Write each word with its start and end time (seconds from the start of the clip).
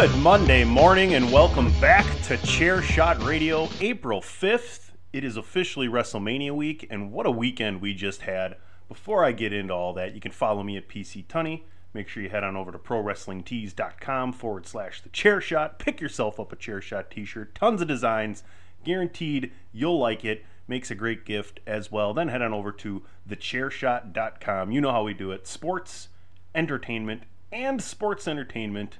Good 0.00 0.16
Monday 0.18 0.62
morning 0.62 1.14
and 1.14 1.32
welcome 1.32 1.72
back 1.80 2.06
to 2.26 2.36
Chair 2.36 2.82
Shot 2.82 3.20
Radio, 3.24 3.68
April 3.80 4.20
5th. 4.20 4.92
It 5.12 5.24
is 5.24 5.36
officially 5.36 5.88
WrestleMania 5.88 6.54
week, 6.54 6.86
and 6.88 7.10
what 7.10 7.26
a 7.26 7.32
weekend 7.32 7.80
we 7.80 7.94
just 7.94 8.20
had. 8.20 8.54
Before 8.88 9.24
I 9.24 9.32
get 9.32 9.52
into 9.52 9.74
all 9.74 9.92
that, 9.94 10.14
you 10.14 10.20
can 10.20 10.30
follow 10.30 10.62
me 10.62 10.76
at 10.76 10.88
PC 10.88 11.26
Tunney. 11.26 11.62
Make 11.92 12.06
sure 12.06 12.22
you 12.22 12.28
head 12.28 12.44
on 12.44 12.56
over 12.56 12.70
to 12.70 12.78
ProWrestlingTees.com 12.78 14.34
forward 14.34 14.68
slash 14.68 15.00
the 15.00 15.08
chair 15.08 15.40
shot. 15.40 15.80
Pick 15.80 16.00
yourself 16.00 16.38
up 16.38 16.52
a 16.52 16.56
chair 16.56 16.80
shot 16.80 17.10
t 17.10 17.24
shirt. 17.24 17.56
Tons 17.56 17.82
of 17.82 17.88
designs. 17.88 18.44
Guaranteed 18.84 19.50
you'll 19.72 19.98
like 19.98 20.24
it. 20.24 20.44
Makes 20.68 20.92
a 20.92 20.94
great 20.94 21.26
gift 21.26 21.58
as 21.66 21.90
well. 21.90 22.14
Then 22.14 22.28
head 22.28 22.40
on 22.40 22.54
over 22.54 22.70
to 22.70 23.02
thechairshot.com. 23.28 24.70
You 24.70 24.80
know 24.80 24.92
how 24.92 25.02
we 25.02 25.12
do 25.12 25.32
it 25.32 25.48
sports, 25.48 26.10
entertainment, 26.54 27.24
and 27.50 27.82
sports 27.82 28.28
entertainment 28.28 28.98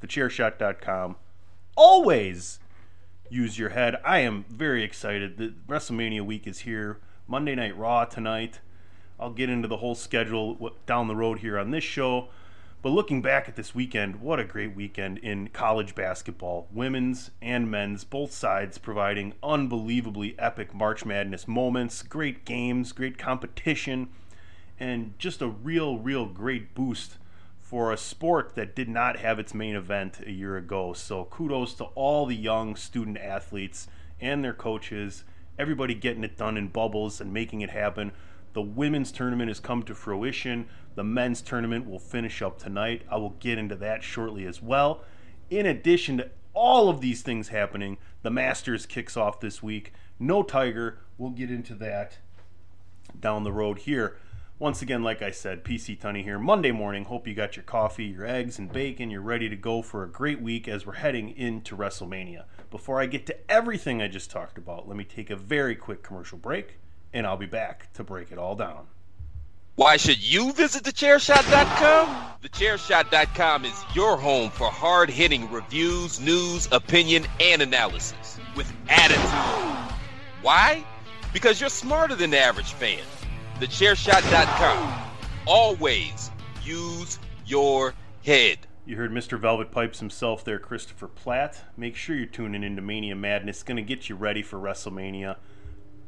thechairshot.com. 0.00 1.16
Always 1.76 2.60
use 3.28 3.58
your 3.58 3.70
head. 3.70 3.96
I 4.04 4.20
am 4.20 4.44
very 4.48 4.82
excited. 4.82 5.36
The 5.36 5.54
WrestleMania 5.68 6.22
week 6.22 6.46
is 6.46 6.60
here. 6.60 6.98
Monday 7.26 7.54
Night 7.54 7.76
Raw 7.76 8.04
tonight. 8.04 8.60
I'll 9.18 9.30
get 9.30 9.50
into 9.50 9.68
the 9.68 9.76
whole 9.76 9.94
schedule 9.94 10.72
down 10.86 11.06
the 11.06 11.16
road 11.16 11.40
here 11.40 11.58
on 11.58 11.70
this 11.70 11.84
show. 11.84 12.28
But 12.82 12.90
looking 12.90 13.20
back 13.20 13.46
at 13.46 13.56
this 13.56 13.74
weekend, 13.74 14.22
what 14.22 14.40
a 14.40 14.44
great 14.44 14.74
weekend 14.74 15.18
in 15.18 15.48
college 15.48 15.94
basketball. 15.94 16.66
Women's 16.72 17.30
and 17.42 17.70
men's, 17.70 18.04
both 18.04 18.32
sides 18.32 18.78
providing 18.78 19.34
unbelievably 19.42 20.36
epic 20.38 20.74
March 20.74 21.04
Madness 21.04 21.46
moments, 21.46 22.02
great 22.02 22.46
games, 22.46 22.92
great 22.92 23.18
competition, 23.18 24.08
and 24.78 25.12
just 25.18 25.42
a 25.42 25.48
real, 25.48 25.98
real 25.98 26.24
great 26.24 26.74
boost 26.74 27.18
for 27.70 27.92
a 27.92 27.96
sport 27.96 28.56
that 28.56 28.74
did 28.74 28.88
not 28.88 29.18
have 29.18 29.38
its 29.38 29.54
main 29.54 29.76
event 29.76 30.18
a 30.26 30.32
year 30.32 30.56
ago. 30.56 30.92
So 30.92 31.26
kudos 31.26 31.72
to 31.74 31.84
all 31.94 32.26
the 32.26 32.34
young 32.34 32.74
student 32.74 33.16
athletes 33.16 33.86
and 34.20 34.42
their 34.42 34.52
coaches, 34.52 35.22
everybody 35.56 35.94
getting 35.94 36.24
it 36.24 36.36
done 36.36 36.56
in 36.56 36.66
bubbles 36.66 37.20
and 37.20 37.32
making 37.32 37.60
it 37.60 37.70
happen. 37.70 38.10
The 38.54 38.60
women's 38.60 39.12
tournament 39.12 39.50
has 39.50 39.60
come 39.60 39.84
to 39.84 39.94
fruition. 39.94 40.66
The 40.96 41.04
men's 41.04 41.42
tournament 41.42 41.88
will 41.88 42.00
finish 42.00 42.42
up 42.42 42.58
tonight. 42.58 43.02
I 43.08 43.18
will 43.18 43.36
get 43.38 43.56
into 43.56 43.76
that 43.76 44.02
shortly 44.02 44.46
as 44.46 44.60
well. 44.60 45.04
In 45.48 45.64
addition 45.64 46.18
to 46.18 46.30
all 46.52 46.88
of 46.88 47.00
these 47.00 47.22
things 47.22 47.50
happening, 47.50 47.98
the 48.22 48.32
Masters 48.32 48.84
kicks 48.84 49.16
off 49.16 49.38
this 49.38 49.62
week. 49.62 49.92
No 50.18 50.42
Tiger. 50.42 50.98
We'll 51.18 51.30
get 51.30 51.52
into 51.52 51.76
that 51.76 52.18
down 53.20 53.44
the 53.44 53.52
road 53.52 53.78
here. 53.78 54.16
Once 54.60 54.82
again, 54.82 55.02
like 55.02 55.22
I 55.22 55.30
said, 55.30 55.64
PC 55.64 55.98
Tunney 55.98 56.22
here. 56.22 56.38
Monday 56.38 56.70
morning. 56.70 57.06
Hope 57.06 57.26
you 57.26 57.32
got 57.32 57.56
your 57.56 57.62
coffee, 57.62 58.04
your 58.04 58.26
eggs, 58.26 58.58
and 58.58 58.70
bacon. 58.70 59.10
You're 59.10 59.22
ready 59.22 59.48
to 59.48 59.56
go 59.56 59.80
for 59.80 60.04
a 60.04 60.08
great 60.08 60.42
week 60.42 60.68
as 60.68 60.84
we're 60.84 60.96
heading 60.96 61.34
into 61.34 61.74
WrestleMania. 61.74 62.44
Before 62.70 63.00
I 63.00 63.06
get 63.06 63.24
to 63.24 63.50
everything 63.50 64.02
I 64.02 64.08
just 64.08 64.30
talked 64.30 64.58
about, 64.58 64.86
let 64.86 64.98
me 64.98 65.04
take 65.04 65.30
a 65.30 65.36
very 65.36 65.74
quick 65.74 66.02
commercial 66.02 66.36
break, 66.36 66.74
and 67.14 67.26
I'll 67.26 67.38
be 67.38 67.46
back 67.46 67.90
to 67.94 68.04
break 68.04 68.32
it 68.32 68.36
all 68.36 68.54
down. 68.54 68.84
Why 69.76 69.96
should 69.96 70.22
you 70.22 70.52
visit 70.52 70.82
thechairshot.com? 70.82 72.34
Thechairshot.com 72.42 73.64
is 73.64 73.84
your 73.94 74.18
home 74.18 74.50
for 74.50 74.70
hard 74.70 75.08
hitting 75.08 75.50
reviews, 75.50 76.20
news, 76.20 76.68
opinion, 76.70 77.24
and 77.40 77.62
analysis 77.62 78.38
with 78.54 78.70
attitude. 78.90 79.96
Why? 80.42 80.84
Because 81.32 81.62
you're 81.62 81.70
smarter 81.70 82.14
than 82.14 82.28
the 82.28 82.38
average 82.38 82.74
fan 82.74 83.00
thechairshot.com. 83.60 85.10
Always 85.46 86.30
use 86.64 87.18
your 87.44 87.92
head. 88.24 88.58
You 88.86 88.96
heard 88.96 89.12
Mr. 89.12 89.38
Velvet 89.38 89.70
Pipes 89.70 90.00
himself 90.00 90.42
there, 90.44 90.58
Christopher 90.58 91.08
Platt. 91.08 91.62
Make 91.76 91.94
sure 91.94 92.16
you're 92.16 92.26
tuning 92.26 92.64
into 92.64 92.80
Mania 92.80 93.14
Madness. 93.14 93.58
It's 93.58 93.62
going 93.62 93.76
to 93.76 93.82
get 93.82 94.08
you 94.08 94.16
ready 94.16 94.42
for 94.42 94.58
WrestleMania. 94.58 95.36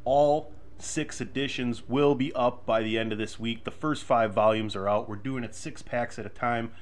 All 0.04 0.52
six 0.78 1.20
editions 1.20 1.86
will 1.86 2.14
be 2.14 2.32
up 2.32 2.64
by 2.64 2.82
the 2.82 2.98
end 2.98 3.12
of 3.12 3.18
this 3.18 3.38
week. 3.38 3.64
The 3.64 3.70
first 3.70 4.02
five 4.02 4.32
volumes 4.32 4.74
are 4.74 4.88
out. 4.88 5.08
We're 5.08 5.16
doing 5.16 5.44
it 5.44 5.54
six 5.54 5.82
packs 5.82 6.18
at 6.18 6.24
a 6.24 6.30
time. 6.30 6.72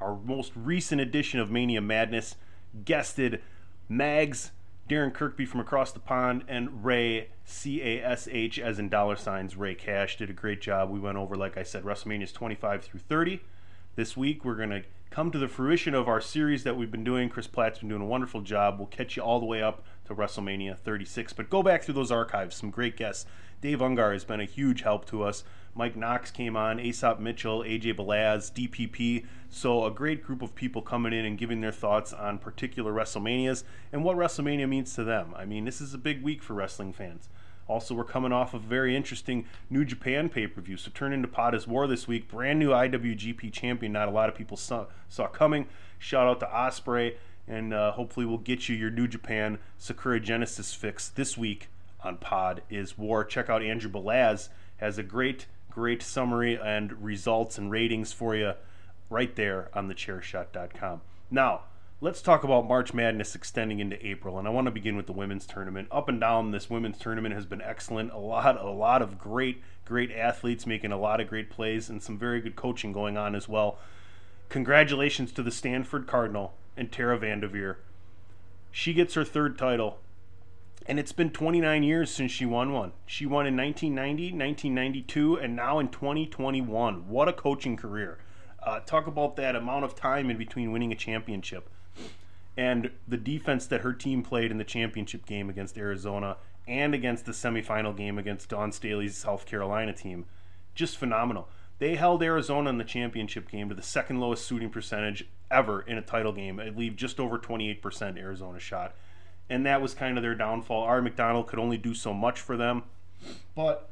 Our 0.00 0.16
most 0.16 0.52
recent 0.54 1.00
edition 1.00 1.40
of 1.40 1.50
Mania 1.50 1.80
Madness 1.80 2.36
guested 2.84 3.42
Mags 3.88 4.52
Darren 4.90 5.14
Kirkby 5.14 5.46
from 5.46 5.60
across 5.60 5.92
the 5.92 6.00
pond, 6.00 6.42
and 6.48 6.84
Rey 6.84 7.28
C 7.44 7.80
A 7.80 8.04
S 8.04 8.26
H 8.28 8.58
as 8.58 8.80
in 8.80 8.88
dollar 8.88 9.14
signs 9.14 9.56
Rey 9.56 9.76
Cash 9.76 10.16
did 10.16 10.30
a 10.30 10.32
great 10.32 10.60
job. 10.60 10.90
We 10.90 10.98
went 10.98 11.16
over, 11.16 11.36
like 11.36 11.56
I 11.56 11.62
said, 11.62 11.84
WrestleMania's 11.84 12.32
25 12.32 12.82
through 12.82 12.98
30. 12.98 13.40
This 13.94 14.16
week 14.16 14.44
we're 14.44 14.56
gonna 14.56 14.82
come 15.10 15.30
to 15.30 15.38
the 15.38 15.46
fruition 15.46 15.94
of 15.94 16.08
our 16.08 16.20
series 16.20 16.64
that 16.64 16.76
we've 16.76 16.90
been 16.90 17.04
doing. 17.04 17.28
Chris 17.28 17.46
Platt's 17.46 17.78
been 17.78 17.88
doing 17.88 18.02
a 18.02 18.06
wonderful 18.06 18.40
job. 18.40 18.80
We'll 18.80 18.88
catch 18.88 19.16
you 19.16 19.22
all 19.22 19.38
the 19.38 19.46
way 19.46 19.62
up 19.62 19.84
to 20.06 20.14
WrestleMania 20.14 20.76
36. 20.76 21.34
But 21.34 21.50
go 21.50 21.62
back 21.62 21.84
through 21.84 21.94
those 21.94 22.10
archives. 22.10 22.56
Some 22.56 22.70
great 22.70 22.96
guests. 22.96 23.26
Dave 23.60 23.78
Ungar 23.78 24.12
has 24.12 24.24
been 24.24 24.40
a 24.40 24.44
huge 24.44 24.82
help 24.82 25.06
to 25.06 25.22
us. 25.22 25.44
Mike 25.74 25.96
Knox 25.96 26.30
came 26.30 26.56
on, 26.56 26.80
Aesop 26.80 27.20
Mitchell, 27.20 27.60
AJ 27.60 27.94
Balaz, 27.94 28.52
DPP. 28.52 29.24
So 29.48 29.84
a 29.84 29.90
great 29.90 30.22
group 30.22 30.42
of 30.42 30.54
people 30.54 30.82
coming 30.82 31.12
in 31.12 31.24
and 31.24 31.38
giving 31.38 31.60
their 31.60 31.72
thoughts 31.72 32.12
on 32.12 32.38
particular 32.38 32.92
WrestleManias 32.92 33.64
and 33.92 34.04
what 34.04 34.16
WrestleMania 34.16 34.68
means 34.68 34.94
to 34.94 35.04
them. 35.04 35.32
I 35.36 35.44
mean, 35.44 35.64
this 35.64 35.80
is 35.80 35.94
a 35.94 35.98
big 35.98 36.22
week 36.22 36.42
for 36.42 36.54
wrestling 36.54 36.92
fans. 36.92 37.28
Also, 37.68 37.94
we're 37.94 38.04
coming 38.04 38.32
off 38.32 38.52
a 38.52 38.58
very 38.58 38.96
interesting 38.96 39.46
New 39.68 39.84
Japan 39.84 40.28
pay 40.28 40.48
per 40.48 40.60
view. 40.60 40.76
So 40.76 40.90
turn 40.92 41.12
into 41.12 41.28
Pod 41.28 41.54
is 41.54 41.68
War 41.68 41.86
this 41.86 42.08
week. 42.08 42.28
Brand 42.28 42.58
new 42.58 42.70
IWGP 42.70 43.52
champion. 43.52 43.92
Not 43.92 44.08
a 44.08 44.10
lot 44.10 44.28
of 44.28 44.34
people 44.34 44.56
saw, 44.56 44.86
saw 45.08 45.28
coming. 45.28 45.68
Shout 45.96 46.26
out 46.26 46.40
to 46.40 46.46
Ospreay, 46.46 47.14
and 47.46 47.72
uh, 47.72 47.92
hopefully 47.92 48.26
we'll 48.26 48.38
get 48.38 48.68
you 48.68 48.74
your 48.74 48.90
New 48.90 49.06
Japan 49.06 49.60
Sakura 49.78 50.18
Genesis 50.18 50.74
fix 50.74 51.08
this 51.08 51.38
week 51.38 51.68
on 52.02 52.16
Pod 52.16 52.62
is 52.70 52.98
War. 52.98 53.24
Check 53.24 53.48
out 53.48 53.62
Andrew 53.62 53.90
Balaz 53.90 54.48
has 54.78 54.98
a 54.98 55.02
great 55.02 55.46
great 55.70 56.02
summary 56.02 56.58
and 56.58 57.02
results 57.02 57.58
and 57.58 57.70
ratings 57.70 58.12
for 58.12 58.34
you 58.34 58.52
right 59.08 59.34
there 59.36 59.70
on 59.74 59.88
thechairshot.com. 59.88 61.00
Now, 61.30 61.62
let's 62.00 62.22
talk 62.22 62.44
about 62.44 62.66
March 62.66 62.94
Madness 62.94 63.34
extending 63.34 63.80
into 63.80 64.04
April, 64.06 64.38
and 64.38 64.46
I 64.46 64.50
want 64.50 64.66
to 64.66 64.70
begin 64.70 64.96
with 64.96 65.06
the 65.06 65.12
women's 65.12 65.46
tournament. 65.46 65.88
Up 65.90 66.08
and 66.08 66.20
down, 66.20 66.50
this 66.50 66.70
women's 66.70 66.98
tournament 66.98 67.34
has 67.34 67.46
been 67.46 67.60
excellent. 67.60 68.12
A 68.12 68.18
lot, 68.18 68.60
a 68.60 68.70
lot 68.70 69.02
of 69.02 69.18
great, 69.18 69.62
great 69.84 70.10
athletes 70.10 70.66
making 70.66 70.92
a 70.92 70.98
lot 70.98 71.20
of 71.20 71.28
great 71.28 71.50
plays, 71.50 71.88
and 71.88 72.02
some 72.02 72.18
very 72.18 72.40
good 72.40 72.56
coaching 72.56 72.92
going 72.92 73.16
on 73.16 73.34
as 73.34 73.48
well. 73.48 73.78
Congratulations 74.48 75.32
to 75.32 75.42
the 75.42 75.50
Stanford 75.50 76.06
Cardinal 76.06 76.54
and 76.76 76.90
Tara 76.90 77.18
Vanderveer. 77.18 77.78
She 78.70 78.92
gets 78.92 79.14
her 79.14 79.24
third 79.24 79.58
title 79.58 79.98
and 80.90 80.98
it's 80.98 81.12
been 81.12 81.30
29 81.30 81.84
years 81.84 82.10
since 82.10 82.32
she 82.32 82.44
won 82.44 82.72
one. 82.72 82.90
She 83.06 83.24
won 83.24 83.46
in 83.46 83.56
1990, 83.56 84.32
1992, 84.36 85.36
and 85.36 85.54
now 85.54 85.78
in 85.78 85.88
2021. 85.88 87.08
What 87.08 87.28
a 87.28 87.32
coaching 87.32 87.76
career! 87.76 88.18
Uh, 88.60 88.80
talk 88.80 89.06
about 89.06 89.36
that 89.36 89.54
amount 89.54 89.84
of 89.84 89.94
time 89.94 90.30
in 90.30 90.36
between 90.36 90.72
winning 90.72 90.90
a 90.90 90.96
championship 90.96 91.70
and 92.56 92.90
the 93.06 93.16
defense 93.16 93.68
that 93.68 93.82
her 93.82 93.92
team 93.92 94.24
played 94.24 94.50
in 94.50 94.58
the 94.58 94.64
championship 94.64 95.26
game 95.26 95.48
against 95.48 95.78
Arizona 95.78 96.38
and 96.66 96.92
against 96.92 97.24
the 97.24 97.32
semifinal 97.32 97.96
game 97.96 98.18
against 98.18 98.48
Dawn 98.48 98.72
Staley's 98.72 99.16
South 99.16 99.46
Carolina 99.46 99.92
team. 99.92 100.26
Just 100.74 100.98
phenomenal. 100.98 101.48
They 101.78 101.94
held 101.94 102.20
Arizona 102.20 102.68
in 102.68 102.78
the 102.78 102.84
championship 102.84 103.48
game 103.48 103.68
to 103.68 103.76
the 103.76 103.82
second 103.82 104.18
lowest 104.18 104.48
shooting 104.48 104.70
percentage 104.70 105.24
ever 105.52 105.82
in 105.82 105.98
a 105.98 106.02
title 106.02 106.32
game. 106.32 106.58
I 106.58 106.70
believe 106.70 106.96
just 106.96 107.20
over 107.20 107.38
28% 107.38 108.18
Arizona 108.18 108.58
shot. 108.58 108.96
And 109.50 109.66
that 109.66 109.82
was 109.82 109.92
kind 109.92 110.16
of 110.16 110.22
their 110.22 110.34
downfall. 110.34 110.86
Aari 110.86 111.02
McDonald 111.02 111.48
could 111.48 111.58
only 111.58 111.76
do 111.76 111.92
so 111.92 112.14
much 112.14 112.40
for 112.40 112.56
them. 112.56 112.84
But 113.54 113.90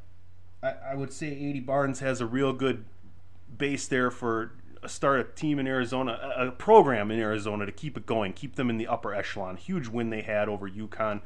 I, 0.63 0.75
I 0.93 0.95
would 0.95 1.13
say 1.13 1.33
Adia 1.33 1.61
Barnes 1.61 2.01
has 2.01 2.21
a 2.21 2.27
real 2.27 2.53
good 2.53 2.85
base 3.57 3.87
there 3.87 4.11
for 4.11 4.53
a 4.83 4.89
start 4.89 5.21
a 5.21 5.25
team 5.25 5.59
in 5.59 5.67
Arizona, 5.67 6.33
a, 6.37 6.49
a 6.49 6.53
program 6.53 7.11
in 7.11 7.19
Arizona 7.19 7.67
to 7.67 7.73
keep 7.73 7.97
it 7.97 8.07
going, 8.07 8.33
keep 8.33 8.55
them 8.55 8.71
in 8.71 8.79
the 8.79 8.87
upper 8.87 9.13
echelon. 9.13 9.57
Huge 9.57 9.89
win 9.89 10.11
they 10.11 10.23
had 10.23 10.49
over 10.49 10.69
UConn. 10.71 11.21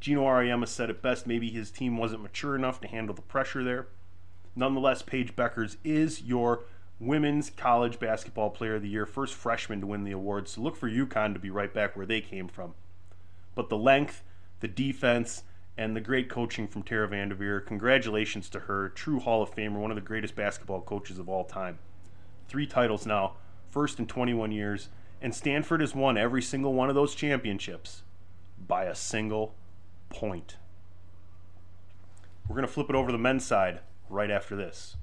Geno 0.00 0.24
Auriemma 0.24 0.68
said 0.68 0.90
it 0.90 1.02
best. 1.02 1.26
Maybe 1.26 1.50
his 1.50 1.70
team 1.70 1.96
wasn't 1.96 2.22
mature 2.22 2.54
enough 2.54 2.80
to 2.82 2.88
handle 2.88 3.14
the 3.14 3.22
pressure 3.22 3.64
there. 3.64 3.88
Nonetheless, 4.54 5.02
Paige 5.02 5.34
Bueckers 5.34 5.76
is 5.82 6.22
your 6.22 6.64
women's 7.00 7.50
college 7.50 7.98
basketball 7.98 8.50
player 8.50 8.76
of 8.76 8.82
the 8.82 8.88
year, 8.88 9.06
first 9.06 9.34
freshman 9.34 9.80
to 9.80 9.86
win 9.86 10.04
the 10.04 10.12
award. 10.12 10.48
So 10.48 10.60
look 10.60 10.76
for 10.76 10.90
UConn 10.90 11.32
to 11.32 11.40
be 11.40 11.50
right 11.50 11.72
back 11.72 11.96
where 11.96 12.06
they 12.06 12.20
came 12.20 12.48
from. 12.48 12.74
But 13.58 13.68
the 13.70 13.76
length, 13.76 14.22
the 14.60 14.68
defense, 14.68 15.42
and 15.76 15.96
the 15.96 16.00
great 16.00 16.28
coaching 16.28 16.68
from 16.68 16.84
Tara 16.84 17.08
Vanderveer, 17.08 17.58
congratulations 17.58 18.48
to 18.50 18.60
her, 18.60 18.90
true 18.90 19.18
Hall 19.18 19.42
of 19.42 19.52
Famer, 19.52 19.80
one 19.80 19.90
of 19.90 19.96
the 19.96 20.00
greatest 20.00 20.36
basketball 20.36 20.80
coaches 20.80 21.18
of 21.18 21.28
all 21.28 21.42
time. 21.42 21.80
Three 22.46 22.68
titles 22.68 23.04
now, 23.04 23.32
first 23.68 23.98
in 23.98 24.06
21 24.06 24.52
years, 24.52 24.90
and 25.20 25.34
Stanford 25.34 25.80
has 25.80 25.92
won 25.92 26.16
every 26.16 26.40
single 26.40 26.72
one 26.72 26.88
of 26.88 26.94
those 26.94 27.16
championships 27.16 28.04
by 28.64 28.84
a 28.84 28.94
single 28.94 29.56
point. 30.08 30.54
We're 32.46 32.54
going 32.54 32.64
to 32.64 32.72
flip 32.72 32.90
it 32.90 32.94
over 32.94 33.08
to 33.08 33.12
the 33.12 33.18
men's 33.18 33.44
side 33.44 33.80
right 34.08 34.30
after 34.30 34.54
this. 34.54 34.96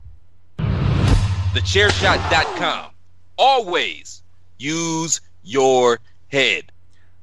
TheChairShot.com. 0.60 2.92
Always 3.38 4.24
use 4.58 5.20
your 5.44 6.00
head. 6.30 6.72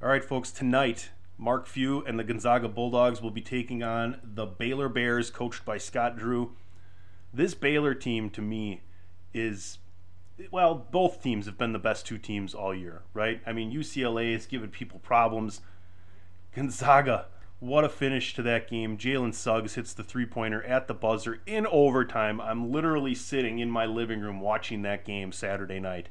All 0.03 0.09
right, 0.09 0.25
folks, 0.25 0.51
tonight, 0.51 1.11
Mark 1.43 1.67
Few 1.67 2.05
and 2.05 2.19
the 2.19 2.25
Gonzaga 2.25 2.69
Bulldogs 2.69 3.21
will 3.21 3.33
be 3.33 3.41
taking 3.41 3.83
on 3.83 4.21
the 4.23 4.47
Baylor 4.47 4.89
Bears, 4.89 5.29
coached 5.29 5.65
by 5.65 5.77
Scott 5.77 6.17
Drew. 6.17 6.53
This 7.35 7.53
Baylor 7.53 7.95
team, 7.95 8.31
to 8.31 8.41
me, 8.41 8.83
is 9.35 9.79
well, 10.53 10.75
both 10.75 11.21
teams 11.21 11.47
have 11.47 11.59
been 11.59 11.73
the 11.73 11.81
best 11.81 12.07
two 12.07 12.17
teams 12.17 12.55
all 12.55 12.73
year, 12.73 13.03
right? 13.13 13.41
I 13.45 13.53
mean, 13.53 13.73
UCLA 13.73 14.33
has 14.35 14.47
given 14.47 14.71
people 14.71 15.01
problems. 15.01 15.61
Gonzaga, 16.55 17.27
what 17.59 17.85
a 17.85 17.89
finish 17.89 18.35
to 18.35 18.43
that 18.43 18.69
game. 18.69 18.97
Jalen 18.97 19.35
Suggs 19.35 19.75
hits 19.75 19.93
the 19.93 20.05
three 20.05 20.27
pointer 20.27 20.63
at 20.63 20.87
the 20.87 20.95
buzzer 20.95 21.41
in 21.47 21.67
overtime. 21.67 22.41
I'm 22.41 22.71
literally 22.71 23.17
sitting 23.17 23.59
in 23.59 23.69
my 23.69 23.85
living 23.85 24.21
room 24.21 24.41
watching 24.41 24.83
that 24.83 25.05
game 25.05 25.33
Saturday 25.33 25.81
night. 25.81 26.09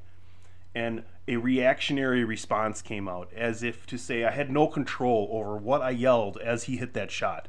And 0.74 1.04
a 1.28 1.38
reactionary 1.38 2.24
response 2.24 2.82
came 2.82 3.08
out 3.08 3.30
as 3.36 3.64
if 3.64 3.86
to 3.88 3.98
say 3.98 4.24
I 4.24 4.32
had 4.32 4.50
no 4.50 4.68
control 4.68 5.30
over 5.32 5.58
what 5.58 5.82
I 5.82 5.92
yelled 5.92 6.38
as 6.38 6.64
he 6.64 6.78
hit 6.78 6.94
that 6.94 7.12
shot. 7.12 7.48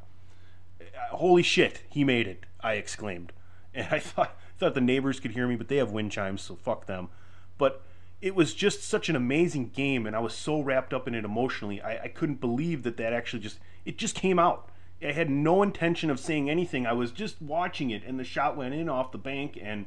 Uh, 0.80 1.16
Holy 1.16 1.42
shit, 1.42 1.82
he 1.88 2.04
made 2.04 2.26
it, 2.26 2.44
I 2.60 2.74
exclaimed. 2.74 3.32
And 3.74 3.86
I 3.90 4.00
thought 4.00 4.36
thought 4.58 4.74
the 4.74 4.82
neighbors 4.82 5.18
could 5.18 5.30
hear 5.30 5.48
me, 5.48 5.56
but 5.56 5.68
they 5.68 5.78
have 5.78 5.90
wind 5.90 6.12
chimes, 6.12 6.42
so 6.42 6.54
fuck 6.54 6.84
them. 6.84 7.08
But 7.56 7.82
it 8.20 8.34
was 8.34 8.54
just 8.54 8.84
such 8.84 9.08
an 9.08 9.16
amazing 9.16 9.70
game, 9.70 10.06
and 10.06 10.14
I 10.14 10.20
was 10.20 10.34
so 10.34 10.60
wrapped 10.60 10.94
up 10.94 11.08
in 11.08 11.14
it 11.14 11.24
emotionally. 11.24 11.80
I, 11.80 12.04
I 12.04 12.08
couldn't 12.08 12.40
believe 12.40 12.84
that 12.84 12.96
that 12.98 13.12
actually 13.12 13.40
just 13.40 13.58
it 13.84 13.98
just 13.98 14.14
came 14.14 14.38
out. 14.38 14.68
I 15.02 15.12
had 15.12 15.28
no 15.28 15.62
intention 15.62 16.10
of 16.10 16.20
saying 16.20 16.48
anything. 16.48 16.86
I 16.86 16.92
was 16.92 17.10
just 17.10 17.42
watching 17.42 17.90
it, 17.90 18.04
and 18.06 18.20
the 18.20 18.24
shot 18.24 18.56
went 18.56 18.74
in 18.74 18.88
off 18.88 19.10
the 19.10 19.18
bank, 19.18 19.58
and 19.60 19.86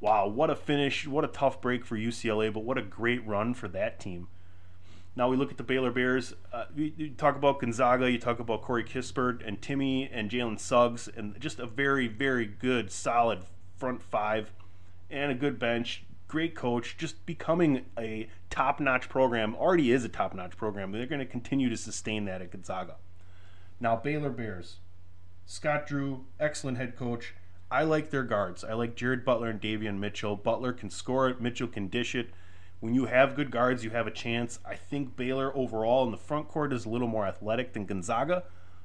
wow, 0.00 0.26
what 0.26 0.50
a 0.50 0.56
finish! 0.56 1.06
What 1.06 1.24
a 1.24 1.28
tough 1.28 1.60
break 1.60 1.84
for 1.84 1.96
UCLA, 1.96 2.52
but 2.52 2.64
what 2.64 2.78
a 2.78 2.82
great 2.82 3.26
run 3.26 3.54
for 3.54 3.68
that 3.68 4.00
team. 4.00 4.28
Now 5.16 5.28
we 5.28 5.36
look 5.36 5.50
at 5.50 5.56
the 5.56 5.64
Baylor 5.64 5.90
Bears. 5.90 6.34
Uh, 6.52 6.64
you, 6.74 6.92
you, 6.96 7.10
talk 7.10 7.36
about 7.36 7.60
Gonzaga, 7.60 8.10
you 8.10 8.18
talk 8.18 8.38
about 8.38 8.62
Corey 8.62 8.84
Kispert 8.84 9.46
and 9.46 9.60
Timme 9.60 10.08
and 10.12 10.30
Jalen 10.30 10.58
Suggs, 10.58 11.08
and 11.14 11.38
just 11.40 11.58
a 11.58 11.66
very, 11.66 12.06
very 12.06 12.46
good, 12.46 12.90
solid 12.90 13.40
front 13.76 14.02
five 14.02 14.52
and 15.10 15.32
a 15.32 15.34
good 15.34 15.58
bench. 15.58 16.04
Great 16.28 16.54
coach, 16.54 16.96
just 16.96 17.26
becoming 17.26 17.84
a 17.98 18.28
top 18.50 18.78
notch 18.78 19.08
program. 19.08 19.56
Already 19.56 19.90
is 19.90 20.04
a 20.04 20.08
top 20.08 20.32
notch 20.32 20.56
program. 20.56 20.92
They're 20.92 21.06
going 21.06 21.18
to 21.18 21.26
continue 21.26 21.68
to 21.68 21.76
sustain 21.76 22.24
that 22.26 22.40
at 22.40 22.52
Gonzaga. 22.52 22.96
Now, 23.80 23.96
Baylor 23.96 24.30
Bears. 24.30 24.76
Scott 25.44 25.86
Drew, 25.86 26.26
excellent 26.38 26.78
head 26.78 26.94
coach. 26.94 27.34
I 27.70 27.84
like 27.84 28.10
their 28.10 28.24
guards. 28.24 28.64
I 28.64 28.72
like 28.72 28.96
Jared 28.96 29.24
Butler 29.24 29.48
and 29.50 29.60
Davion 29.60 29.98
Mitchell. 29.98 30.36
Butler 30.36 30.72
can 30.72 30.90
score 30.90 31.28
it, 31.28 31.40
Mitchell 31.40 31.68
can 31.68 31.88
dish 31.88 32.14
it. 32.14 32.30
When 32.80 32.94
you 32.94 33.06
have 33.06 33.36
good 33.36 33.50
guards, 33.50 33.84
you 33.84 33.90
have 33.90 34.06
a 34.06 34.10
chance. 34.10 34.58
I 34.64 34.74
think 34.74 35.14
Baylor 35.14 35.56
overall 35.56 36.04
in 36.04 36.10
the 36.10 36.16
front 36.16 36.48
court 36.48 36.72
is 36.72 36.84
a 36.84 36.88
little 36.88 37.06
more 37.06 37.26
athletic 37.26 37.74
than 37.74 37.84
Gonzaga, 37.84 38.44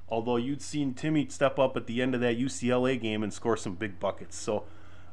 although 0.10 0.36
you'd 0.36 0.62
seen 0.62 0.94
Timme 0.94 1.32
step 1.32 1.58
up 1.58 1.78
at 1.78 1.88
the 1.88 2.02
end 2.02 2.14
of 2.14 2.22
that 2.22 2.38
UCLA 2.38 3.02
game 3.02 3.24
and 3.24 3.34
score 3.34 3.58
some 3.58 3.76
big 3.76 4.00
buckets. 4.00 4.38
So 4.38 4.66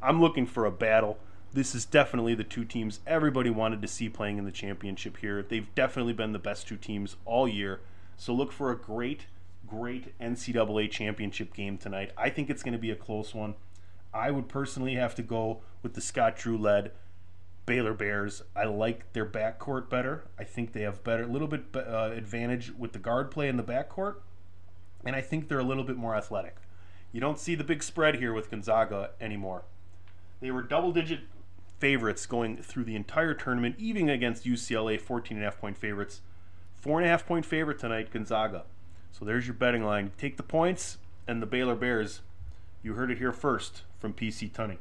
I'm 0.03 0.21
looking 0.21 0.47
for 0.47 0.67
a 0.67 0.73
battle. 0.73 1.19
This 1.53 1.75
is 1.75 1.85
definitely 1.85 2.35
the 2.35 2.45
two 2.45 2.65
teams 2.65 3.01
everybody 3.07 3.51
wanted 3.51 3.83
to 3.83 3.89
see 3.89 4.09
playing 4.09 4.39
in 4.39 4.45
the 4.45 4.51
championship 4.51 5.19
here. 5.19 5.43
They've 5.43 5.73
definitely 5.75 6.15
been 6.15 6.33
the 6.33 6.39
best 6.39 6.67
two 6.67 6.77
teams 6.77 7.17
all 7.25 7.47
year. 7.47 7.81
So 8.17 8.35
look 8.35 8.53
for 8.53 8.71
a 8.71 8.77
great, 8.77 9.27
great 9.73 10.19
NCAA 10.19 10.91
championship 10.91 11.55
game 11.55 11.79
tonight. 11.79 12.13
I 12.17 12.29
think 12.29 12.51
it's 12.51 12.63
going 12.63 12.75
to 12.75 12.79
be 12.79 12.91
a 12.91 12.97
close 12.97 13.35
one. 13.35 13.55
I 14.13 14.31
would 14.31 14.49
personally 14.49 14.97
have 14.97 15.15
to 15.15 15.23
go 15.23 15.63
with 15.83 15.95
the 15.95 16.03
Scott 16.03 16.37
Drew 16.37 16.59
led 16.59 16.93
Baylor 17.65 17.95
Bears. 17.95 18.43
I 18.55 18.65
like 18.65 19.15
their 19.15 19.25
backcourt 19.25 19.89
better. 19.89 20.25
I 20.39 20.45
think 20.45 20.73
they 20.73 20.83
have 20.83 21.03
better, 21.03 21.23
a 21.23 21.27
little 21.27 21.49
bit 21.49 21.65
uh, 21.75 22.11
advantage 22.15 22.73
with 22.77 22.93
the 22.93 22.99
guard 22.99 23.31
play 23.31 23.49
in 23.49 23.57
the 23.57 23.63
backcourt, 23.63 24.17
and 25.07 25.17
I 25.17 25.23
think 25.23 25.49
they're 25.49 25.59
a 25.59 25.65
little 25.65 25.85
bit 25.85 25.97
more 25.97 26.15
athletic. 26.15 26.57
You 27.11 27.21
don't 27.21 27.39
see 27.39 27.55
the 27.55 27.65
big 27.65 27.83
spread 27.83 28.17
here 28.17 28.35
with 28.35 28.51
Gonzaga 28.51 29.11
anymore. 29.21 29.65
They 30.41 30.51
were 30.51 30.63
double 30.63 30.93
digit 30.93 31.21
favorites 31.79 32.27
going 32.27 32.59
through 32.59 32.85
the 32.85 32.97
entire 32.97 33.33
tournament, 33.33 33.77
even 33.79 34.11
against 34.11 34.45
UCLA, 34.45 35.01
14 35.01 35.39
and 35.39 35.45
a 35.45 35.51
half 35.51 35.59
point 35.59 35.79
favorites. 35.79 36.21
Four 36.75 36.99
and 36.99 37.07
a 37.07 37.11
half 37.11 37.27
point 37.27 37.47
favorite 37.47 37.79
tonight, 37.79 38.11
Gonzaga. 38.13 38.65
So 39.13 39.25
there's 39.25 39.47
your 39.47 39.55
betting 39.55 39.85
line. 39.85 40.11
Take 40.19 40.37
the 40.37 40.43
points 40.43 40.99
and 41.29 41.41
the 41.41 41.47
Baylor 41.47 41.77
Bears. 41.77 42.23
You 42.83 42.95
heard 42.95 43.11
it 43.11 43.19
here 43.19 43.33
first 43.33 43.83
from 43.99 44.15
PC 44.15 44.51
Tunney. 44.51 44.79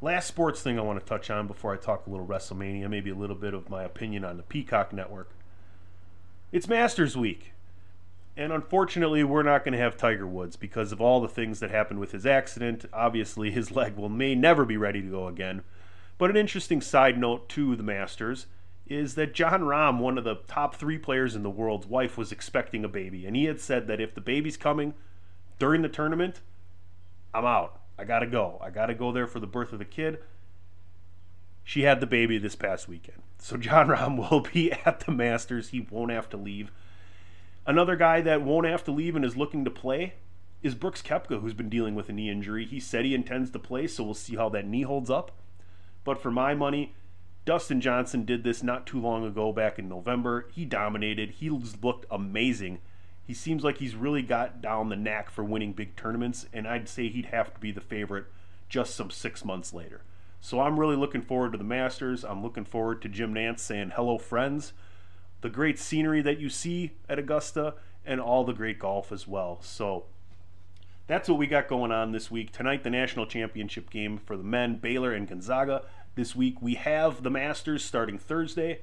Last 0.00 0.28
sports 0.28 0.62
thing 0.62 0.78
I 0.78 0.82
want 0.82 1.00
to 1.00 1.04
touch 1.04 1.28
on 1.28 1.48
before 1.48 1.74
I 1.74 1.76
talk 1.76 2.06
a 2.06 2.10
little 2.10 2.26
WrestleMania, 2.26 2.88
maybe 2.88 3.10
a 3.10 3.16
little 3.16 3.36
bit 3.36 3.52
of 3.52 3.68
my 3.68 3.82
opinion 3.82 4.24
on 4.24 4.36
the 4.36 4.44
Peacock 4.44 4.92
Network. 4.92 5.30
It's 6.52 6.68
Masters 6.68 7.16
Week. 7.16 7.52
And 8.36 8.52
unfortunately, 8.52 9.24
we're 9.24 9.42
not 9.42 9.64
going 9.64 9.72
to 9.72 9.80
have 9.80 9.96
Tiger 9.96 10.26
Woods 10.26 10.54
because 10.54 10.92
of 10.92 11.00
all 11.00 11.20
the 11.20 11.26
things 11.26 11.58
that 11.58 11.72
happened 11.72 11.98
with 11.98 12.12
his 12.12 12.24
accident. 12.24 12.84
Obviously, 12.92 13.50
his 13.50 13.70
leg 13.72 13.96
will 13.96 14.08
may 14.08 14.36
never 14.36 14.64
be 14.64 14.76
ready 14.76 15.02
to 15.02 15.08
go 15.08 15.26
again. 15.26 15.62
But 16.16 16.30
an 16.30 16.36
interesting 16.36 16.80
side 16.80 17.18
note 17.18 17.48
to 17.50 17.74
the 17.74 17.82
Masters 17.82 18.46
is 18.88 19.14
that 19.14 19.34
Jon 19.34 19.62
Rahm, 19.62 19.98
one 19.98 20.18
of 20.18 20.24
the 20.24 20.36
top 20.46 20.74
three 20.74 20.98
players 20.98 21.34
in 21.34 21.42
the 21.42 21.50
world's 21.50 21.86
wife, 21.86 22.16
was 22.16 22.32
expecting 22.32 22.84
a 22.84 22.88
baby, 22.88 23.26
and 23.26 23.36
he 23.36 23.44
had 23.44 23.60
said 23.60 23.86
that 23.86 24.00
if 24.00 24.14
the 24.14 24.20
baby's 24.20 24.56
coming 24.56 24.94
during 25.58 25.82
the 25.82 25.88
tournament, 25.88 26.40
I'm 27.34 27.44
out. 27.44 27.80
I 27.98 28.04
gotta 28.04 28.26
go. 28.26 28.58
I 28.62 28.70
gotta 28.70 28.94
go 28.94 29.12
there 29.12 29.26
for 29.26 29.40
the 29.40 29.46
birth 29.46 29.72
of 29.72 29.78
the 29.78 29.84
kid. 29.84 30.18
She 31.64 31.82
had 31.82 32.00
the 32.00 32.06
baby 32.06 32.38
this 32.38 32.56
past 32.56 32.88
weekend. 32.88 33.22
So 33.38 33.56
Jon 33.56 33.88
Rahm 33.88 34.30
will 34.30 34.40
be 34.40 34.72
at 34.72 35.00
the 35.00 35.12
Masters. 35.12 35.68
He 35.68 35.86
won't 35.90 36.10
have 36.10 36.28
to 36.30 36.36
leave. 36.36 36.70
Another 37.66 37.96
guy 37.96 38.22
that 38.22 38.42
won't 38.42 38.66
have 38.66 38.84
to 38.84 38.92
leave 38.92 39.14
and 39.14 39.24
is 39.24 39.36
looking 39.36 39.64
to 39.64 39.70
play 39.70 40.14
is 40.62 40.74
Brooks 40.74 41.02
Koepka, 41.02 41.40
who's 41.40 41.54
been 41.54 41.68
dealing 41.68 41.94
with 41.94 42.08
a 42.08 42.12
knee 42.12 42.30
injury. 42.30 42.64
He 42.64 42.80
said 42.80 43.04
he 43.04 43.14
intends 43.14 43.50
to 43.50 43.58
play, 43.58 43.86
so 43.86 44.02
we'll 44.02 44.14
see 44.14 44.36
how 44.36 44.48
that 44.48 44.66
knee 44.66 44.82
holds 44.82 45.10
up. 45.10 45.32
But 46.04 46.20
for 46.20 46.30
my 46.30 46.54
money, 46.54 46.94
Dustin 47.48 47.80
Johnson 47.80 48.26
did 48.26 48.44
this 48.44 48.62
not 48.62 48.86
too 48.86 49.00
long 49.00 49.24
ago, 49.24 49.54
back 49.54 49.78
in 49.78 49.88
November. 49.88 50.50
He 50.52 50.66
dominated. 50.66 51.30
He 51.30 51.48
looked 51.48 52.04
amazing. 52.10 52.80
He 53.26 53.32
seems 53.32 53.64
like 53.64 53.78
he's 53.78 53.94
really 53.94 54.20
got 54.20 54.60
down 54.60 54.90
the 54.90 54.96
knack 54.96 55.30
for 55.30 55.42
winning 55.42 55.72
big 55.72 55.96
tournaments, 55.96 56.44
and 56.52 56.68
I'd 56.68 56.90
say 56.90 57.08
he'd 57.08 57.24
have 57.32 57.54
to 57.54 57.58
be 57.58 57.72
the 57.72 57.80
favorite 57.80 58.26
just 58.68 58.94
some 58.94 59.10
six 59.10 59.46
months 59.46 59.72
later. 59.72 60.02
So 60.42 60.60
I'm 60.60 60.78
really 60.78 60.94
looking 60.94 61.22
forward 61.22 61.52
to 61.52 61.58
the 61.58 61.64
Masters. 61.64 62.22
I'm 62.22 62.42
looking 62.42 62.66
forward 62.66 63.00
to 63.00 63.08
Jim 63.08 63.32
Nantz 63.32 63.60
saying 63.60 63.92
hello, 63.96 64.18
friends 64.18 64.74
the 65.40 65.48
great 65.48 65.78
scenery 65.78 66.20
that 66.20 66.38
you 66.38 66.50
see 66.50 66.92
at 67.08 67.18
Augusta, 67.18 67.76
and 68.04 68.20
all 68.20 68.44
the 68.44 68.52
great 68.52 68.78
golf 68.78 69.10
as 69.10 69.26
well. 69.26 69.58
So 69.62 70.04
that's 71.06 71.28
what 71.28 71.38
we 71.38 71.46
got 71.46 71.66
going 71.66 71.92
on 71.92 72.12
this 72.12 72.30
week. 72.30 72.52
Tonight, 72.52 72.84
the 72.84 72.90
national 72.90 73.24
championship 73.24 73.88
game 73.88 74.18
for 74.18 74.36
the 74.36 74.44
men, 74.44 74.76
Baylor 74.76 75.14
and 75.14 75.26
Gonzaga. 75.26 75.86
This 76.18 76.34
week, 76.34 76.60
we 76.60 76.74
have 76.74 77.22
the 77.22 77.30
Masters 77.30 77.84
starting 77.84 78.18
Thursday. 78.18 78.80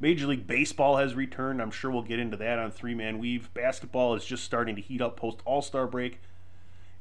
Major 0.00 0.26
League 0.26 0.46
Baseball 0.46 0.96
has 0.96 1.14
returned. 1.14 1.60
I'm 1.60 1.70
sure 1.70 1.90
we'll 1.90 2.00
get 2.00 2.18
into 2.18 2.38
that 2.38 2.58
on 2.58 2.70
Three 2.70 2.94
Man 2.94 3.18
Weave. 3.18 3.52
Basketball 3.52 4.14
is 4.14 4.24
just 4.24 4.42
starting 4.42 4.74
to 4.74 4.80
heat 4.80 5.02
up 5.02 5.14
post 5.14 5.40
All 5.44 5.60
Star 5.60 5.86
break. 5.86 6.18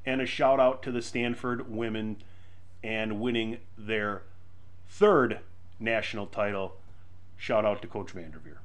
And 0.06 0.20
a 0.20 0.26
shout 0.26 0.60
out 0.60 0.84
to 0.84 0.92
the 0.92 1.02
Stanford 1.02 1.74
women 1.74 2.18
and 2.84 3.22
winning 3.22 3.60
their 3.78 4.24
third 4.90 5.40
national 5.80 6.28
title. 6.28 6.76
Shout 7.38 7.64
out 7.64 7.82
to 7.82 7.88
Coach 7.88 8.12
Vanderveer. 8.12 8.60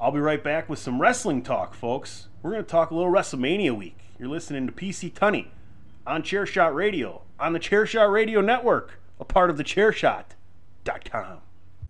I'll 0.00 0.12
be 0.12 0.20
right 0.20 0.44
back 0.44 0.68
with 0.68 0.78
some 0.78 1.02
wrestling 1.02 1.42
talk, 1.42 1.74
folks. 1.74 2.28
We're 2.40 2.52
going 2.52 2.64
to 2.64 2.70
talk 2.70 2.92
a 2.92 2.94
little 2.94 3.10
WrestleMania 3.10 3.76
week. 3.76 3.98
You're 4.16 4.28
listening 4.28 4.68
to 4.68 4.72
PC 4.72 5.12
Tunney 5.12 5.48
on 6.06 6.22
Chairshot 6.22 6.72
Radio, 6.72 7.22
on 7.40 7.52
the 7.52 7.58
Chairshot 7.58 8.12
Radio 8.12 8.40
Network, 8.40 9.00
a 9.18 9.24
part 9.24 9.50
of 9.50 9.56
the 9.56 9.64
Chairshot.com. 10.84 11.51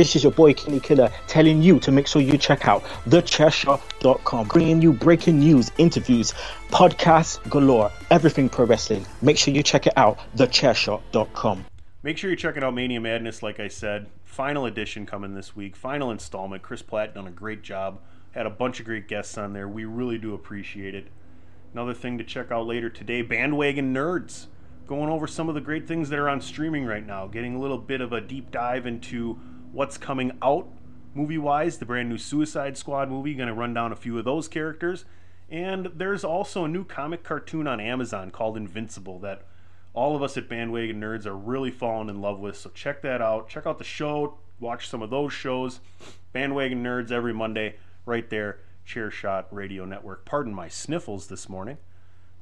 This 0.00 0.16
is 0.16 0.22
your 0.22 0.32
boy 0.32 0.54
Kenny 0.54 0.80
Killer 0.80 1.12
telling 1.26 1.60
you 1.60 1.78
to 1.80 1.92
make 1.92 2.06
sure 2.06 2.22
you 2.22 2.38
check 2.38 2.66
out 2.66 2.82
thechairshot.com, 3.06 4.48
bringing 4.48 4.80
you 4.80 4.94
breaking 4.94 5.40
news, 5.40 5.70
interviews, 5.76 6.32
podcasts 6.70 7.38
galore, 7.50 7.92
everything 8.10 8.48
pro 8.48 8.64
wrestling. 8.64 9.04
Make 9.20 9.36
sure 9.36 9.52
you 9.52 9.62
check 9.62 9.86
it 9.86 9.92
out, 9.98 10.18
thechairshot.com. 10.36 11.66
Make 12.02 12.16
sure 12.16 12.30
you're 12.30 12.36
checking 12.38 12.64
out 12.64 12.72
Mania 12.72 12.98
Madness, 12.98 13.42
like 13.42 13.60
I 13.60 13.68
said. 13.68 14.06
Final 14.24 14.64
edition 14.64 15.04
coming 15.04 15.34
this 15.34 15.54
week, 15.54 15.76
final 15.76 16.10
installment. 16.10 16.62
Chris 16.62 16.80
Platt 16.80 17.14
done 17.14 17.26
a 17.26 17.30
great 17.30 17.60
job. 17.62 18.00
Had 18.30 18.46
a 18.46 18.50
bunch 18.50 18.80
of 18.80 18.86
great 18.86 19.06
guests 19.06 19.36
on 19.36 19.52
there. 19.52 19.68
We 19.68 19.84
really 19.84 20.16
do 20.16 20.32
appreciate 20.32 20.94
it. 20.94 21.08
Another 21.74 21.92
thing 21.92 22.16
to 22.16 22.24
check 22.24 22.50
out 22.50 22.66
later 22.66 22.88
today 22.88 23.20
Bandwagon 23.20 23.92
Nerds. 23.92 24.46
Going 24.86 25.10
over 25.10 25.26
some 25.26 25.50
of 25.50 25.54
the 25.54 25.60
great 25.60 25.86
things 25.86 26.08
that 26.08 26.18
are 26.18 26.30
on 26.30 26.40
streaming 26.40 26.86
right 26.86 27.06
now, 27.06 27.26
getting 27.26 27.54
a 27.54 27.60
little 27.60 27.76
bit 27.76 28.00
of 28.00 28.14
a 28.14 28.20
deep 28.22 28.50
dive 28.50 28.86
into 28.86 29.38
what's 29.72 29.98
coming 29.98 30.32
out 30.42 30.68
movie 31.14 31.38
wise. 31.38 31.78
The 31.78 31.84
brand 31.84 32.08
new 32.08 32.18
Suicide 32.18 32.76
Squad 32.76 33.08
movie, 33.10 33.34
going 33.34 33.48
to 33.48 33.54
run 33.54 33.74
down 33.74 33.92
a 33.92 33.96
few 33.96 34.18
of 34.18 34.24
those 34.24 34.48
characters. 34.48 35.04
And 35.48 35.90
there's 35.94 36.24
also 36.24 36.64
a 36.64 36.68
new 36.68 36.84
comic 36.84 37.24
cartoon 37.24 37.66
on 37.66 37.80
Amazon 37.80 38.30
called 38.30 38.56
Invincible 38.56 39.18
that 39.20 39.42
all 39.92 40.14
of 40.14 40.22
us 40.22 40.36
at 40.36 40.48
Bandwagon 40.48 41.00
Nerds 41.00 41.26
are 41.26 41.36
really 41.36 41.70
falling 41.70 42.08
in 42.08 42.20
love 42.20 42.38
with. 42.38 42.56
So 42.56 42.70
check 42.70 43.02
that 43.02 43.20
out. 43.20 43.48
Check 43.48 43.66
out 43.66 43.78
the 43.78 43.84
show. 43.84 44.38
Watch 44.60 44.88
some 44.88 45.02
of 45.02 45.10
those 45.10 45.32
shows. 45.32 45.80
Bandwagon 46.32 46.84
Nerds 46.84 47.10
every 47.10 47.34
Monday, 47.34 47.76
right 48.06 48.28
there. 48.30 48.60
Chairshot 48.86 49.46
Radio 49.50 49.84
Network. 49.84 50.24
Pardon 50.24 50.54
my 50.54 50.68
sniffles 50.68 51.26
this 51.26 51.48
morning. 51.48 51.78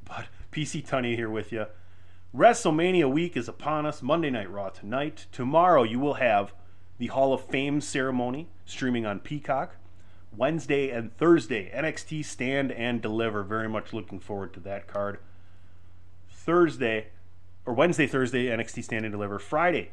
But 0.04 0.26
PC 0.52 0.86
Tunney 0.86 1.14
here 1.14 1.30
with 1.30 1.52
you. 1.52 1.66
WrestleMania 2.34 3.10
week 3.10 3.36
is 3.36 3.48
upon 3.48 3.86
us. 3.86 4.02
Monday 4.02 4.30
Night 4.30 4.50
Raw 4.50 4.68
tonight. 4.68 5.26
Tomorrow 5.32 5.84
you 5.84 5.98
will 5.98 6.14
have 6.14 6.52
the 6.98 7.06
Hall 7.08 7.32
of 7.32 7.44
Fame 7.44 7.80
ceremony 7.80 8.48
streaming 8.64 9.06
on 9.06 9.20
Peacock. 9.20 9.76
Wednesday 10.36 10.90
and 10.90 11.16
Thursday, 11.16 11.70
NXT 11.74 12.24
Stand 12.24 12.70
and 12.72 13.00
Deliver. 13.00 13.42
Very 13.42 13.68
much 13.68 13.92
looking 13.92 14.20
forward 14.20 14.52
to 14.54 14.60
that 14.60 14.86
card. 14.86 15.18
Thursday, 16.28 17.08
or 17.64 17.72
Wednesday, 17.72 18.06
Thursday, 18.06 18.46
NXT 18.46 18.84
Stand 18.84 19.04
and 19.04 19.12
Deliver. 19.12 19.38
Friday, 19.38 19.90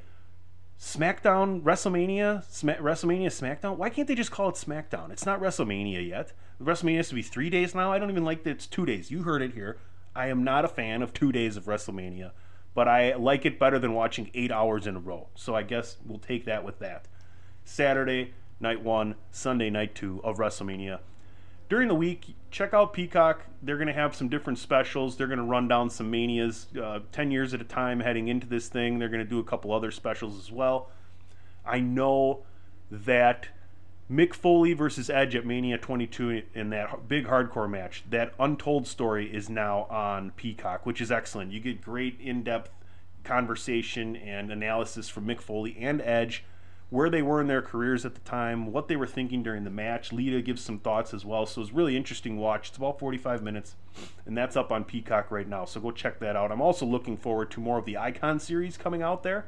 SmackDown, 0.80 1.62
WrestleMania, 1.62 2.44
WrestleMania, 2.82 3.28
SmackDown. 3.28 3.78
Why 3.78 3.90
can't 3.90 4.08
they 4.08 4.16
just 4.16 4.32
call 4.32 4.50
it 4.50 4.56
SmackDown? 4.56 5.12
It's 5.12 5.26
not 5.26 5.42
WrestleMania 5.42 6.08
yet. 6.08 6.34
WrestleMania 6.62 6.98
has 6.98 7.10
to 7.10 7.16
be 7.16 7.22
three 7.22 7.50
days 7.50 7.74
now. 7.74 7.92
I 7.92 8.00
don't 8.00 8.12
even 8.12 8.26
like 8.26 8.44
that 8.44 8.52
it's 8.52 8.68
two 8.68 8.86
days. 8.86 9.10
You 9.10 9.24
heard 9.24 9.42
it 9.42 9.54
here. 9.54 9.78
I 10.16 10.28
am 10.28 10.44
not 10.44 10.66
a 10.66 10.70
fan 10.70 11.02
of 11.02 11.14
two 11.14 11.32
days 11.32 11.58
of 11.58 11.66
WrestleMania 11.66 12.32
but 12.75 12.88
I 12.88 13.15
like 13.15 13.46
it 13.46 13.58
better 13.58 13.79
than 13.79 13.94
watching 13.94 14.29
eight 14.36 14.51
hours 14.51 14.86
in 14.86 14.96
a 14.96 15.00
row. 15.00 15.29
So 15.34 15.55
I 15.55 15.63
guess 15.63 15.98
we'll 16.05 16.20
take 16.20 16.46
that 16.46 16.63
with 16.63 16.77
that. 16.79 17.08
Saturday, 17.63 18.34
night 18.60 18.84
one, 18.84 19.15
Sunday, 19.32 19.72
night 19.72 19.96
two 19.96 20.22
of 20.24 20.38
WrestleMania. 20.38 21.00
During 21.67 21.88
the 21.88 21.96
week, 21.96 22.36
check 22.51 22.74
out 22.75 22.94
Peacock. 22.94 23.46
They're 23.63 23.77
going 23.77 23.88
to 23.88 23.94
have 23.94 24.13
some 24.13 24.29
different 24.29 24.60
specials. 24.60 25.15
They're 25.15 25.25
going 25.25 25.39
to 25.39 25.46
run 25.46 25.67
down 25.67 25.89
some 25.89 26.12
manias 26.12 26.67
uh, 26.79 27.00
10 27.12 27.32
years 27.32 27.55
at 27.55 27.62
a 27.62 27.63
time 27.65 28.01
heading 28.01 28.27
into 28.27 28.46
this 28.46 28.67
thing. 28.67 29.00
They're 29.00 29.10
going 29.10 29.24
to 29.24 29.29
do 29.29 29.39
a 29.39 29.44
couple 29.44 29.74
other 29.74 29.89
specials 29.89 30.38
as 30.38 30.51
well. 30.51 30.91
I 31.65 31.79
know 31.79 32.44
that 32.91 33.48
Mick 34.10 34.36
Foley 34.36 34.74
versus 34.74 35.10
Edge 35.10 35.36
at 35.36 35.48
Mania 35.48 35.80
22 35.80 36.44
in 36.54 36.70
that 36.70 37.08
big 37.08 37.26
hardcore 37.26 37.68
match. 37.68 38.04
That 38.08 38.36
untold 38.40 38.86
story 38.86 39.34
is 39.34 39.50
now 39.50 39.88
on 39.90 40.30
Peacock, 40.32 40.86
which 40.86 41.02
is 41.02 41.12
excellent. 41.12 41.52
You 41.52 41.60
get 41.60 41.82
great 41.82 42.20
in-depth 42.22 42.70
conversation 43.24 44.16
and 44.16 44.52
analysis 44.52 45.10
from 45.10 45.26
Mick 45.26 45.42
Foley 45.42 45.76
and 45.80 46.02
Edge, 46.02 46.44
where 46.92 47.10
they 47.10 47.24
were 47.24 47.42
in 47.42 47.48
their 47.48 47.64
careers 47.64 48.06
at 48.06 48.14
the 48.14 48.22
time, 48.22 48.72
what 48.72 48.88
they 48.88 48.96
were 48.96 49.08
thinking 49.08 49.42
during 49.42 49.64
the 49.64 49.72
match. 49.72 50.14
Lita 50.14 50.40
gives 50.40 50.62
some 50.62 50.78
thoughts 50.78 51.12
as 51.12 51.26
well, 51.26 51.48
so 51.48 51.60
it's 51.60 51.72
really 51.72 51.98
interesting 51.98 52.38
watch. 52.38 52.68
It's 52.68 52.78
about 52.78 53.00
45 53.00 53.42
minutes, 53.42 53.76
and 54.28 54.38
that's 54.38 54.56
up 54.56 54.72
on 54.72 54.84
Peacock 54.84 55.32
right 55.32 55.50
now. 55.50 55.66
So 55.66 55.82
go 55.82 55.90
check 55.90 56.20
that 56.20 56.36
out. 56.36 56.52
I'm 56.52 56.62
also 56.62 56.86
looking 56.86 57.18
forward 57.18 57.50
to 57.52 57.60
more 57.60 57.80
of 57.80 57.86
the 57.86 57.98
Icon 57.98 58.40
series 58.40 58.78
coming 58.78 59.02
out 59.02 59.24
there. 59.24 59.46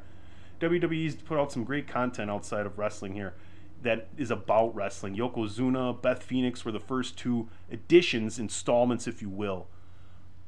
WWE's 0.60 1.14
put 1.14 1.38
out 1.38 1.52
some 1.52 1.62
great 1.62 1.86
content 1.86 2.28
outside 2.28 2.66
of 2.66 2.76
wrestling 2.76 3.14
here 3.14 3.34
that 3.82 4.08
is 4.16 4.30
about 4.30 4.74
wrestling. 4.74 5.16
Yokozuna, 5.16 6.00
Beth 6.00 6.22
Phoenix 6.22 6.64
were 6.64 6.72
the 6.72 6.80
first 6.80 7.16
two 7.16 7.48
editions, 7.70 8.38
installments, 8.38 9.06
if 9.06 9.22
you 9.22 9.28
will, 9.28 9.66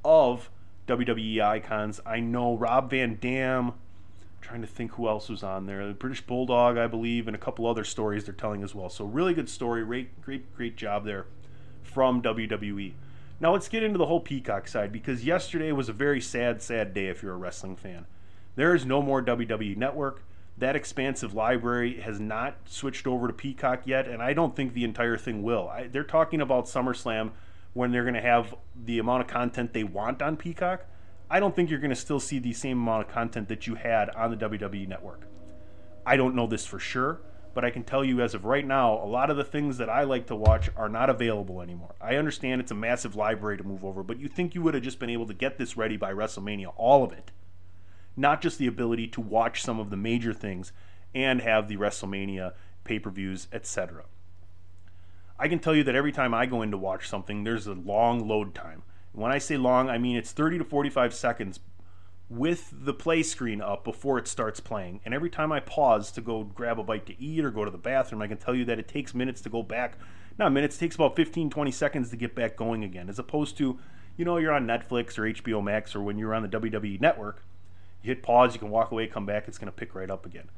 of 0.05 0.51
WWE 0.87 1.41
icons. 1.41 2.01
I 2.05 2.21
know 2.21 2.57
Rob 2.57 2.91
Van 2.91 3.19
Dam. 3.21 3.69
I'm 3.69 3.75
trying 4.41 4.61
to 4.63 4.67
think 4.67 4.93
who 4.93 5.09
else 5.09 5.29
was 5.29 5.43
on 5.43 5.67
there. 5.67 5.87
The 5.87 5.95
British 5.95 6.23
Bulldog, 6.23 6.77
I 6.77 6.87
believe, 6.87 7.29
and 7.29 7.37
a 7.37 7.39
couple 7.39 7.67
other 7.67 7.85
stories 7.85 8.25
they're 8.25 8.35
telling 8.35 8.65
as 8.65 8.75
well. 8.75 8.89
So 8.89 9.05
really 9.05 9.35
good 9.35 9.49
story. 9.49 9.85
Great, 9.85 10.21
great, 10.21 10.55
great 10.57 10.77
job 10.77 11.05
there 11.05 11.27
from 11.83 12.23
WWE. 12.23 12.95
Now 13.39 13.53
let's 13.53 13.69
get 13.69 13.83
into 13.83 13.99
the 13.99 14.07
whole 14.07 14.21
Peacock 14.21 14.69
side 14.69 14.93
because 14.93 15.25
yesterday 15.25 15.73
was 15.73 15.89
a 15.89 15.95
very 15.95 16.21
sad, 16.21 16.61
sad 16.61 16.93
day 16.93 17.07
if 17.07 17.23
you're 17.23 17.35
a 17.35 17.39
wrestling 17.39 17.77
fan. 17.77 18.07
There 18.57 18.75
is 18.75 18.85
no 18.85 19.01
more 19.01 19.23
WWE 19.23 19.77
Network 19.77 20.23
that 20.61 20.77
expansive 20.77 21.35
library 21.35 22.01
has 22.01 22.21
not 22.21 22.57
switched 22.67 23.07
over 23.07 23.27
to 23.27 23.33
Peacock 23.33 23.87
yet, 23.87 24.07
and 24.07 24.23
I 24.23 24.33
don't 24.33 24.55
think 24.55 24.75
the 24.75 24.85
entire 24.85 25.17
thing 25.17 25.43
will. 25.43 25.69
I, 25.69 25.89
they're 25.89 26.05
talking 26.05 26.41
about 26.41 26.67
SummerSlam 26.67 27.31
when 27.73 27.93
they're 27.93 28.05
going 28.05 28.15
to 28.15 28.21
have 28.21 28.55
the 28.85 28.99
amount 28.99 29.23
of 29.23 29.27
content 29.27 29.73
they 29.73 29.85
want 29.85 30.23
on 30.23 30.37
Peacock. 30.37 30.85
I 31.31 31.41
don't 31.41 31.57
think 31.57 31.71
you're 31.71 31.79
going 31.79 31.91
to 31.91 31.97
still 31.97 32.21
see 32.21 32.39
the 32.39 32.53
same 32.53 32.79
amount 32.79 33.07
of 33.07 33.13
content 33.13 33.49
that 33.49 33.67
you 33.67 33.77
had 33.77 34.11
on 34.11 34.31
the 34.31 34.37
WWE 34.37 34.87
network. 34.87 35.27
I 36.05 36.17
don't 36.17 36.35
know 36.35 36.47
this 36.47 36.67
for 36.67 36.79
sure, 36.79 37.21
but 37.55 37.65
I 37.65 37.71
can 37.71 37.85
tell 37.85 38.05
you 38.05 38.21
as 38.21 38.35
of 38.35 38.45
right 38.45 38.67
now, 38.67 39.03
a 39.03 39.07
lot 39.07 39.31
of 39.31 39.37
the 39.37 39.45
things 39.45 39.79
that 39.79 39.89
I 39.89 40.03
like 40.03 40.27
to 40.27 40.37
watch 40.37 40.69
are 40.77 40.89
not 40.89 41.09
available 41.09 41.63
anymore. 41.63 41.95
I 42.01 42.17
understand 42.17 42.61
it's 42.61 42.71
a 42.71 42.75
massive 42.75 43.17
library 43.17 43.57
to 43.57 43.65
move 43.65 43.85
over, 43.85 44.03
but 44.03 44.19
you 44.19 44.29
think 44.29 44.55
you 44.55 44.63
would 44.63 44.75
have 44.75 44.83
just 44.83 44.99
been 44.99 45.11
able 45.11 45.27
to 45.27 45.35
get 45.35 45.57
this 45.57 45.77
ready 45.77 45.97
by 45.97 46.13
WrestleMania, 46.13 46.73
all 46.77 47.05
of 47.05 47.13
it 47.13 47.31
not 48.21 48.43
just 48.43 48.59
the 48.59 48.67
ability 48.67 49.09
to 49.09 49.21
watch 49.21 49.63
some 49.63 49.81
of 49.81 49.91
the 49.91 49.97
major 49.97 50.33
things 50.33 50.73
and 51.15 51.41
have 51.41 51.69
the 51.69 51.77
WrestleMania 51.77 52.53
pay 52.85 52.99
per 52.99 53.11
views, 53.11 53.49
etc. 53.53 54.05
I 55.39 55.49
can 55.49 55.59
tell 55.59 55.75
you 55.75 55.83
that 55.85 55.95
every 55.95 56.13
time 56.13 56.35
I 56.35 56.47
go 56.47 56.63
in 56.63 56.71
to 56.71 56.77
watch 56.77 57.09
something, 57.09 57.45
there's 57.45 57.67
a 57.67 57.73
long 57.73 58.29
load 58.29 58.55
time. 58.55 58.83
When 59.13 59.33
I 59.33 59.39
say 59.39 59.57
long, 59.57 59.89
I 59.89 59.99
mean 59.99 60.17
it's 60.17 60.33
30 60.33 60.59
to 60.59 60.65
45 60.65 61.15
seconds 61.15 61.61
with 62.29 62.73
the 62.73 62.95
play 62.95 63.23
screen 63.23 63.61
up 63.61 63.83
before 63.83 64.19
it 64.19 64.29
starts 64.29 64.61
playing. 64.61 65.01
And 65.05 65.13
every 65.13 65.31
time 65.31 65.51
I 65.51 65.59
pause 65.61 66.13
to 66.13 66.21
go 66.21 66.45
grab 66.45 66.79
a 66.79 66.85
bite 66.85 67.07
to 67.07 67.21
eat 67.21 67.45
or 67.45 67.51
go 67.51 67.65
to 67.65 67.71
the 67.71 67.79
bathroom, 67.79 68.23
I 68.23 68.29
can 68.29 68.37
tell 68.37 68.55
you 68.55 68.65
that 68.67 68.79
it 68.79 68.87
takes 68.87 69.15
minutes 69.15 69.41
to 69.43 69.49
go 69.49 69.63
back. 69.65 69.99
Not 70.39 70.53
minutes, 70.53 70.77
it 70.77 70.81
takes 70.81 70.95
about 70.95 71.17
15, 71.17 71.51
20 71.51 71.73
seconds 71.73 72.11
to 72.11 72.17
get 72.17 72.37
back 72.37 72.57
going 72.57 72.85
again, 72.85 73.09
as 73.09 73.19
opposed 73.19 73.59
to, 73.59 73.79
you 74.17 74.25
know, 74.25 74.37
you're 74.37 74.53
on 74.53 74.67
Netflix 74.67 75.19
or 75.19 75.23
HBO 75.23 75.63
Max 75.63 75.97
or 75.97 76.03
when 76.03 76.19
you're 76.19 76.35
on 76.35 76.43
the 76.43 76.49
WWE 76.49 77.01
network, 77.01 77.43
you 78.03 78.09
hit 78.09 78.23
pause, 78.23 78.55
you 78.55 78.61
can 78.61 78.71
walk 78.71 78.91
away, 78.91 79.07
come 79.07 79.27
back, 79.27 79.49
it's 79.49 79.59
going 79.59 79.71
to 79.71 79.77
pick 79.77 79.95
right 79.95 80.11
up 80.11 80.27
again. 80.27 80.49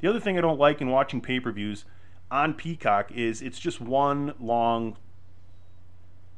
The 0.00 0.08
other 0.08 0.20
thing 0.20 0.38
I 0.38 0.40
don't 0.40 0.58
like 0.58 0.80
in 0.80 0.90
watching 0.90 1.20
pay 1.20 1.40
per 1.40 1.52
views 1.52 1.84
on 2.30 2.54
Peacock 2.54 3.12
is 3.12 3.42
it's 3.42 3.58
just 3.58 3.80
one 3.80 4.34
long 4.40 4.96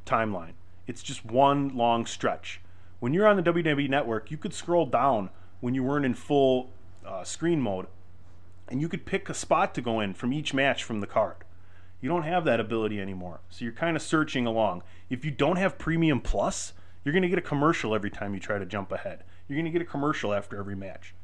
timeline. 0.07 0.54
It's 0.87 1.02
just 1.02 1.25
one 1.25 1.76
long 1.76 2.07
stretch. 2.07 2.61
When 3.00 3.12
you're 3.12 3.26
on 3.26 3.37
the 3.37 3.42
WWE 3.42 3.88
network, 3.88 4.31
you 4.31 4.37
could 4.37 4.54
scroll 4.54 4.87
down 4.87 5.31
when 5.61 5.75
you 5.75 5.83
weren't 5.83 6.07
in 6.07 6.14
full 6.14 6.71
uh, 7.04 7.25
screen 7.25 7.61
mode 7.61 7.87
and 8.69 8.81
you 8.81 8.88
could 8.88 9.04
pick 9.04 9.28
a 9.28 9.35
spot 9.35 9.75
to 9.75 9.81
go 9.81 10.00
in 10.00 10.14
from 10.14 10.33
each 10.33 10.54
match 10.54 10.83
from 10.85 11.00
the 11.00 11.07
card. 11.07 11.37
You 12.00 12.09
don't 12.09 12.23
have 12.23 12.45
that 12.47 12.59
ability 12.59 13.00
anymore. 13.00 13.40
So 13.50 13.64
you're 13.64 13.73
kind 13.75 13.97
of 13.97 14.02
searching 14.02 14.47
along. 14.47 14.83
If 15.11 15.25
you 15.25 15.31
don't 15.31 15.57
have 15.57 15.78
Premium 15.78 16.21
Plus, 16.21 16.73
you're 17.04 17.12
going 17.12 17.23
to 17.23 17.28
get 17.28 17.38
a 17.38 17.42
commercial 17.42 17.95
every 17.95 18.11
time 18.11 18.35
you 18.35 18.40
try 18.40 18.59
to 18.59 18.66
jump 18.66 18.90
ahead. 18.90 19.25
You're 19.49 19.56
going 19.56 19.64
to 19.64 19.70
get 19.70 19.82
a 19.82 19.90
commercial 19.90 20.32
after 20.32 20.58
every 20.58 20.76
match. 20.76 21.14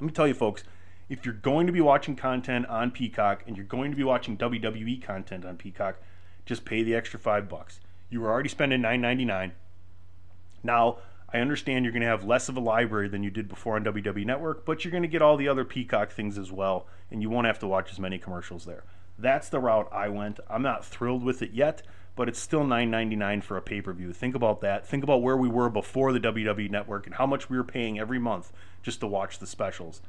Let 0.00 0.06
me 0.06 0.12
tell 0.12 0.28
you, 0.28 0.34
folks, 0.34 0.64
if 1.08 1.24
you're 1.24 1.34
going 1.34 1.66
to 1.66 1.72
be 1.72 1.80
watching 1.80 2.16
content 2.16 2.66
on 2.66 2.90
Peacock 2.90 3.42
and 3.46 3.56
you're 3.56 3.66
going 3.66 3.90
to 3.90 3.96
be 3.96 4.04
watching 4.04 4.36
WWE 4.36 5.02
content 5.02 5.44
on 5.44 5.56
Peacock, 5.56 5.96
just 6.44 6.64
pay 6.64 6.82
the 6.82 6.94
extra 6.94 7.18
five 7.18 7.48
bucks. 7.48 7.80
You 8.10 8.20
were 8.20 8.30
already 8.30 8.48
spending 8.48 8.80
$9.99. 8.80 9.52
Now, 10.62 10.98
I 11.32 11.38
understand 11.38 11.84
you're 11.84 11.92
going 11.92 12.02
to 12.02 12.08
have 12.08 12.24
less 12.24 12.48
of 12.48 12.56
a 12.56 12.60
library 12.60 13.08
than 13.08 13.22
you 13.22 13.30
did 13.30 13.48
before 13.48 13.76
on 13.76 13.84
WWE 13.84 14.24
Network, 14.24 14.64
but 14.64 14.84
you're 14.84 14.92
going 14.92 15.02
to 15.02 15.08
get 15.08 15.20
all 15.20 15.36
the 15.36 15.48
other 15.48 15.64
Peacock 15.64 16.10
things 16.10 16.38
as 16.38 16.50
well, 16.50 16.86
and 17.10 17.20
you 17.20 17.28
won't 17.28 17.46
have 17.46 17.58
to 17.58 17.66
watch 17.66 17.92
as 17.92 17.98
many 17.98 18.18
commercials 18.18 18.64
there. 18.64 18.84
That's 19.18 19.48
the 19.48 19.60
route 19.60 19.88
I 19.92 20.08
went. 20.08 20.40
I'm 20.48 20.62
not 20.62 20.84
thrilled 20.84 21.22
with 21.22 21.42
it 21.42 21.52
yet, 21.52 21.82
but 22.18 22.28
it's 22.28 22.40
still 22.40 22.64
$9.99 22.64 23.44
for 23.44 23.56
a 23.56 23.62
pay 23.62 23.80
per 23.80 23.92
view. 23.92 24.12
Think 24.12 24.34
about 24.34 24.60
that. 24.62 24.84
Think 24.84 25.04
about 25.04 25.22
where 25.22 25.36
we 25.36 25.48
were 25.48 25.70
before 25.70 26.12
the 26.12 26.18
WWE 26.18 26.68
Network 26.68 27.06
and 27.06 27.14
how 27.14 27.26
much 27.26 27.48
we 27.48 27.56
were 27.56 27.62
paying 27.62 27.96
every 27.96 28.18
month 28.18 28.52
just 28.82 28.98
to 28.98 29.06
watch 29.06 29.38
the 29.38 29.46
specials. 29.46 30.02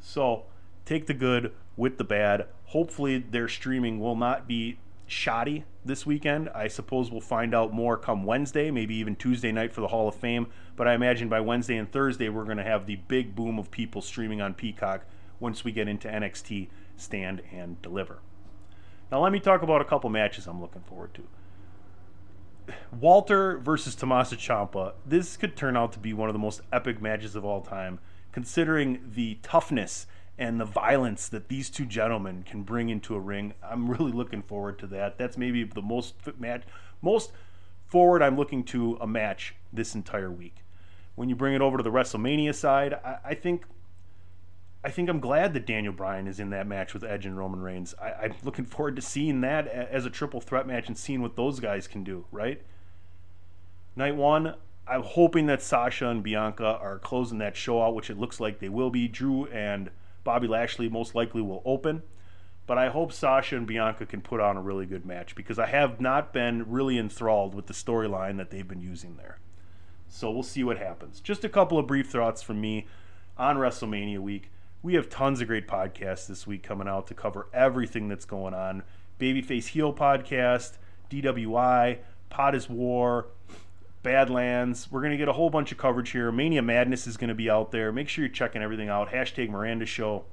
So 0.00 0.46
take 0.84 1.06
the 1.06 1.14
good 1.14 1.52
with 1.76 1.96
the 1.96 2.02
bad. 2.02 2.48
Hopefully, 2.66 3.18
their 3.18 3.46
streaming 3.46 4.00
will 4.00 4.16
not 4.16 4.48
be 4.48 4.80
shoddy 5.06 5.64
this 5.84 6.04
weekend. 6.04 6.48
I 6.56 6.66
suppose 6.66 7.12
we'll 7.12 7.20
find 7.20 7.54
out 7.54 7.72
more 7.72 7.96
come 7.96 8.24
Wednesday, 8.24 8.72
maybe 8.72 8.96
even 8.96 9.14
Tuesday 9.14 9.52
night 9.52 9.72
for 9.72 9.80
the 9.80 9.88
Hall 9.88 10.08
of 10.08 10.16
Fame. 10.16 10.48
But 10.74 10.88
I 10.88 10.94
imagine 10.94 11.28
by 11.28 11.38
Wednesday 11.38 11.76
and 11.76 11.90
Thursday, 11.90 12.30
we're 12.30 12.46
going 12.46 12.56
to 12.56 12.64
have 12.64 12.86
the 12.86 12.96
big 12.96 13.36
boom 13.36 13.60
of 13.60 13.70
people 13.70 14.02
streaming 14.02 14.40
on 14.40 14.54
Peacock 14.54 15.04
once 15.38 15.62
we 15.62 15.70
get 15.70 15.86
into 15.86 16.08
NXT 16.08 16.66
Stand 16.96 17.42
and 17.52 17.80
Deliver. 17.80 18.18
Now, 19.12 19.20
let 19.20 19.30
me 19.30 19.40
talk 19.40 19.60
about 19.60 19.82
a 19.82 19.84
couple 19.84 20.08
matches 20.08 20.46
I'm 20.46 20.58
looking 20.58 20.80
forward 20.80 21.12
to. 21.14 22.74
Walter 22.98 23.58
versus 23.58 23.94
Tommaso 23.94 24.36
Ciampa. 24.36 24.94
This 25.04 25.36
could 25.36 25.54
turn 25.54 25.76
out 25.76 25.92
to 25.92 25.98
be 25.98 26.14
one 26.14 26.30
of 26.30 26.32
the 26.32 26.38
most 26.38 26.62
epic 26.72 27.02
matches 27.02 27.36
of 27.36 27.44
all 27.44 27.60
time 27.60 27.98
considering 28.32 29.00
the 29.14 29.38
toughness 29.42 30.06
and 30.38 30.58
the 30.58 30.64
violence 30.64 31.28
that 31.28 31.48
these 31.48 31.68
two 31.68 31.84
gentlemen 31.84 32.42
can 32.42 32.62
bring 32.62 32.88
into 32.88 33.14
a 33.14 33.20
ring. 33.20 33.52
I'm 33.62 33.90
really 33.90 34.12
looking 34.12 34.40
forward 34.40 34.78
to 34.78 34.86
that. 34.86 35.18
That's 35.18 35.36
maybe 35.36 35.62
the 35.64 35.82
most 35.82 36.14
match, 36.38 36.62
most 37.02 37.32
forward 37.84 38.22
I'm 38.22 38.38
looking 38.38 38.64
to 38.64 38.96
a 38.98 39.06
match 39.06 39.54
this 39.70 39.94
entire 39.94 40.30
week. 40.30 40.64
When 41.16 41.28
you 41.28 41.36
bring 41.36 41.52
it 41.52 41.60
over 41.60 41.76
to 41.76 41.82
the 41.82 41.90
WrestleMania 41.90 42.54
side, 42.54 42.94
I, 42.94 43.18
I 43.22 43.34
think 43.34 43.66
I 44.84 44.90
think 44.90 45.08
I'm 45.08 45.20
glad 45.20 45.54
that 45.54 45.66
Daniel 45.66 45.92
Bryan 45.92 46.26
is 46.26 46.40
in 46.40 46.50
that 46.50 46.66
match 46.66 46.92
with 46.92 47.04
Edge 47.04 47.24
and 47.24 47.38
Roman 47.38 47.60
Reigns. 47.60 47.94
I, 48.00 48.24
am 48.24 48.34
looking 48.42 48.64
forward 48.64 48.96
to 48.96 49.02
seeing 49.02 49.40
that 49.42 49.68
as 49.68 50.04
a 50.04 50.10
triple 50.10 50.40
threat 50.40 50.66
match 50.66 50.88
and 50.88 50.98
seeing 50.98 51.22
what 51.22 51.36
those 51.36 51.60
guys 51.60 51.86
can 51.86 52.02
do, 52.02 52.24
right? 52.32 52.60
Night 53.94 54.16
one, 54.16 54.56
I'm 54.88 55.02
hoping 55.02 55.46
that 55.46 55.62
Sasha 55.62 56.08
and 56.08 56.22
Bianca 56.22 56.78
are 56.80 56.98
closing 56.98 57.38
that 57.38 57.56
show 57.56 57.80
out, 57.80 57.94
which 57.94 58.10
it 58.10 58.18
looks 58.18 58.40
like 58.40 58.58
they 58.58 58.68
will 58.68 58.90
be. 58.90 59.06
Drew 59.06 59.46
and 59.46 59.90
Bobby 60.24 60.48
Lashley 60.48 60.88
most 60.88 61.14
likely 61.14 61.42
will 61.42 61.62
open. 61.64 62.02
But 62.66 62.78
I 62.78 62.88
hope 62.88 63.12
Sasha 63.12 63.56
and 63.56 63.66
Bianca 63.66 64.06
can 64.06 64.20
put 64.20 64.40
on 64.40 64.56
a 64.56 64.62
really 64.62 64.86
good 64.86 65.04
match 65.04 65.34
because 65.34 65.58
I 65.58 65.66
have 65.66 66.00
not 66.00 66.32
been 66.32 66.70
really 66.70 66.98
enthralled 66.98 67.54
with 67.54 67.66
the 67.66 67.74
storyline 67.74 68.36
that 68.38 68.50
they've 68.50 68.66
been 68.66 68.80
using 68.80 69.16
there. 69.16 69.38
So 70.08 70.30
we'll 70.30 70.42
see 70.42 70.62
what 70.62 70.78
happens. 70.78 71.20
Just 71.20 71.44
a 71.44 71.48
couple 71.48 71.78
of 71.78 71.86
brief 71.86 72.10
thoughts 72.10 72.42
from 72.42 72.60
me 72.60 72.86
on 73.36 73.56
WrestleMania 73.56 74.18
week. 74.18 74.50
We 74.82 74.94
have 74.94 75.08
tons 75.08 75.40
of 75.40 75.46
great 75.46 75.68
podcasts 75.68 76.26
this 76.26 76.44
week 76.44 76.64
coming 76.64 76.88
out 76.88 77.06
to 77.06 77.14
cover 77.14 77.46
everything 77.52 78.08
that's 78.08 78.24
going 78.24 78.52
on. 78.52 78.82
Babyface 79.20 79.68
Heel 79.68 79.92
podcast, 79.94 80.72
DWI, 81.08 81.98
Pod 82.30 82.54
is 82.56 82.68
War, 82.68 83.28
Badlands. 84.02 84.90
We're 84.90 85.00
going 85.00 85.12
to 85.12 85.16
get 85.16 85.28
a 85.28 85.34
whole 85.34 85.50
bunch 85.50 85.70
of 85.70 85.78
coverage 85.78 86.10
here. 86.10 86.32
Mania 86.32 86.62
Madness 86.62 87.06
is 87.06 87.16
going 87.16 87.28
to 87.28 87.34
be 87.34 87.48
out 87.48 87.70
there. 87.70 87.92
Make 87.92 88.08
sure 88.08 88.24
you're 88.24 88.32
checking 88.32 88.60
everything 88.60 88.88
out. 88.88 89.10
Hashtag 89.10 89.50
Miranda 89.50 89.86
Show, 89.86 90.24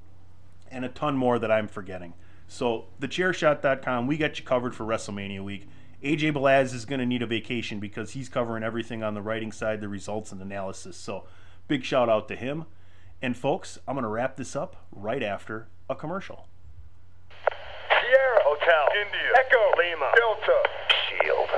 and 0.68 0.84
a 0.84 0.88
ton 0.88 1.16
more 1.16 1.38
that 1.38 1.52
I'm 1.52 1.68
forgetting. 1.68 2.14
So, 2.48 2.86
thechairshot.com, 3.00 4.08
we 4.08 4.16
got 4.16 4.40
you 4.40 4.44
covered 4.44 4.74
for 4.74 4.84
WrestleMania 4.84 5.44
week. 5.44 5.68
AJ 6.02 6.32
Balaz 6.32 6.74
is 6.74 6.84
going 6.84 6.98
to 6.98 7.06
need 7.06 7.22
a 7.22 7.26
vacation 7.26 7.78
because 7.78 8.12
he's 8.12 8.28
covering 8.28 8.64
everything 8.64 9.04
on 9.04 9.14
the 9.14 9.22
writing 9.22 9.52
side, 9.52 9.80
the 9.80 9.88
results, 9.88 10.32
and 10.32 10.42
analysis. 10.42 10.96
So, 10.96 11.26
big 11.68 11.84
shout 11.84 12.08
out 12.08 12.26
to 12.26 12.34
him. 12.34 12.64
And, 13.22 13.36
folks, 13.36 13.78
I'm 13.86 13.94
going 13.94 14.04
to 14.04 14.08
wrap 14.08 14.36
this 14.36 14.56
up 14.56 14.76
right 14.90 15.22
after 15.22 15.68
a 15.90 15.94
commercial. 15.94 16.46
Sierra 17.28 18.40
Hotel, 18.44 18.88
India, 19.04 19.28
Echo, 19.38 19.58
Lima, 19.76 20.10
Delta, 20.16 20.62
Shield. 20.88 21.50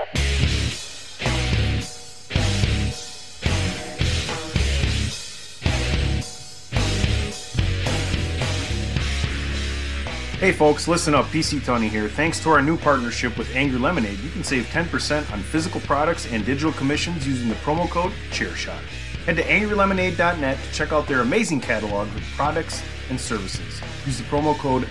Hey 10.40 10.50
folks, 10.50 10.88
listen 10.88 11.14
up. 11.14 11.26
PC 11.26 11.60
Tunney 11.60 11.88
here. 11.88 12.08
Thanks 12.08 12.40
to 12.40 12.50
our 12.50 12.60
new 12.60 12.76
partnership 12.76 13.38
with 13.38 13.54
Angry 13.54 13.78
Lemonade, 13.78 14.18
you 14.18 14.30
can 14.30 14.42
save 14.42 14.64
10% 14.64 15.32
on 15.32 15.40
physical 15.40 15.80
products 15.82 16.26
and 16.32 16.44
digital 16.44 16.72
commissions 16.72 17.24
using 17.24 17.48
the 17.48 17.54
promo 17.56 17.88
code 17.88 18.10
ChairShot. 18.32 18.80
Head 19.24 19.36
to 19.36 19.42
angrylemonade.net 19.44 20.58
to 20.58 20.72
check 20.72 20.92
out 20.92 21.06
their 21.06 21.20
amazing 21.20 21.60
catalog 21.60 22.08
of 22.08 22.22
products 22.34 22.82
and 23.08 23.20
services. 23.20 23.80
Use 24.04 24.18
the 24.18 24.24
promo 24.24 24.58
code 24.58 24.88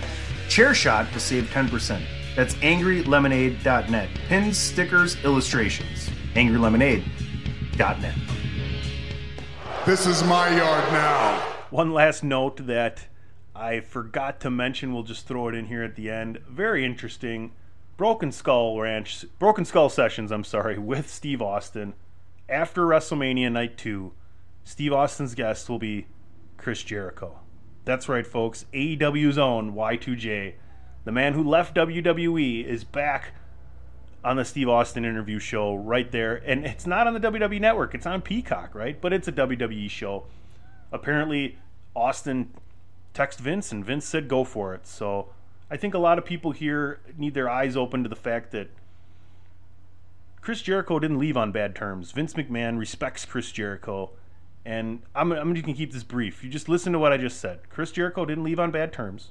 ChairShot 0.48 1.12
to 1.12 1.20
save 1.20 1.44
10%. 1.50 2.02
That's 2.34 2.54
angrylemonade.net. 2.54 4.08
Pins, 4.28 4.56
stickers, 4.56 5.22
illustrations. 5.24 6.08
angrylemonade.net. 6.34 8.14
This 9.84 10.06
is 10.06 10.24
my 10.24 10.48
yard 10.56 10.92
now. 10.92 11.38
One 11.68 11.92
last 11.92 12.24
note 12.24 12.66
that 12.66 13.08
I 13.54 13.80
forgot 13.80 14.40
to 14.40 14.50
mention, 14.50 14.94
we'll 14.94 15.02
just 15.02 15.26
throw 15.26 15.48
it 15.48 15.54
in 15.54 15.66
here 15.66 15.82
at 15.82 15.96
the 15.96 16.08
end. 16.10 16.38
Very 16.48 16.86
interesting. 16.86 17.52
Broken 17.98 18.32
Skull 18.32 18.80
Ranch, 18.80 19.26
Broken 19.38 19.66
Skull 19.66 19.90
Sessions, 19.90 20.32
I'm 20.32 20.44
sorry, 20.44 20.78
with 20.78 21.10
Steve 21.10 21.42
Austin. 21.42 21.92
After 22.48 22.82
WrestleMania 22.86 23.52
Night 23.52 23.76
2, 23.76 24.12
Steve 24.64 24.92
Austin's 24.92 25.34
guest 25.34 25.68
will 25.68 25.78
be 25.78 26.06
Chris 26.56 26.82
Jericho. 26.82 27.38
That's 27.84 28.08
right, 28.08 28.26
folks. 28.26 28.66
AEW's 28.72 29.38
own 29.38 29.74
Y2J, 29.74 30.54
the 31.04 31.12
man 31.12 31.34
who 31.34 31.42
left 31.42 31.74
WWE, 31.74 32.64
is 32.64 32.84
back 32.84 33.34
on 34.24 34.36
the 34.36 34.44
Steve 34.44 34.68
Austin 34.68 35.04
interview 35.04 35.40
show 35.40 35.74
right 35.74 36.10
there. 36.12 36.36
And 36.36 36.64
it's 36.64 36.86
not 36.86 37.06
on 37.06 37.14
the 37.14 37.20
WWE 37.20 37.60
network, 37.60 37.94
it's 37.94 38.06
on 38.06 38.22
Peacock, 38.22 38.74
right? 38.74 39.00
But 39.00 39.12
it's 39.12 39.26
a 39.26 39.32
WWE 39.32 39.90
show. 39.90 40.26
Apparently, 40.92 41.58
Austin 41.96 42.54
text 43.14 43.40
Vince, 43.40 43.72
and 43.72 43.84
Vince 43.84 44.04
said 44.04 44.28
go 44.28 44.44
for 44.44 44.74
it. 44.74 44.86
So 44.86 45.30
I 45.70 45.76
think 45.76 45.94
a 45.94 45.98
lot 45.98 46.18
of 46.18 46.24
people 46.24 46.52
here 46.52 47.00
need 47.16 47.34
their 47.34 47.50
eyes 47.50 47.76
open 47.76 48.02
to 48.02 48.08
the 48.08 48.16
fact 48.16 48.52
that 48.52 48.70
Chris 50.40 50.62
Jericho 50.62 50.98
didn't 50.98 51.18
leave 51.18 51.36
on 51.36 51.52
bad 51.52 51.74
terms. 51.74 52.12
Vince 52.12 52.34
McMahon 52.34 52.78
respects 52.78 53.24
Chris 53.24 53.52
Jericho. 53.52 54.10
And 54.64 55.02
I'm, 55.14 55.32
I'm 55.32 55.52
going 55.52 55.62
to 55.62 55.72
keep 55.72 55.92
this 55.92 56.04
brief. 56.04 56.44
You 56.44 56.50
just 56.50 56.68
listen 56.68 56.92
to 56.92 56.98
what 56.98 57.12
I 57.12 57.16
just 57.16 57.40
said. 57.40 57.68
Chris 57.68 57.90
Jericho 57.90 58.24
didn't 58.24 58.44
leave 58.44 58.60
on 58.60 58.70
bad 58.70 58.92
terms. 58.92 59.30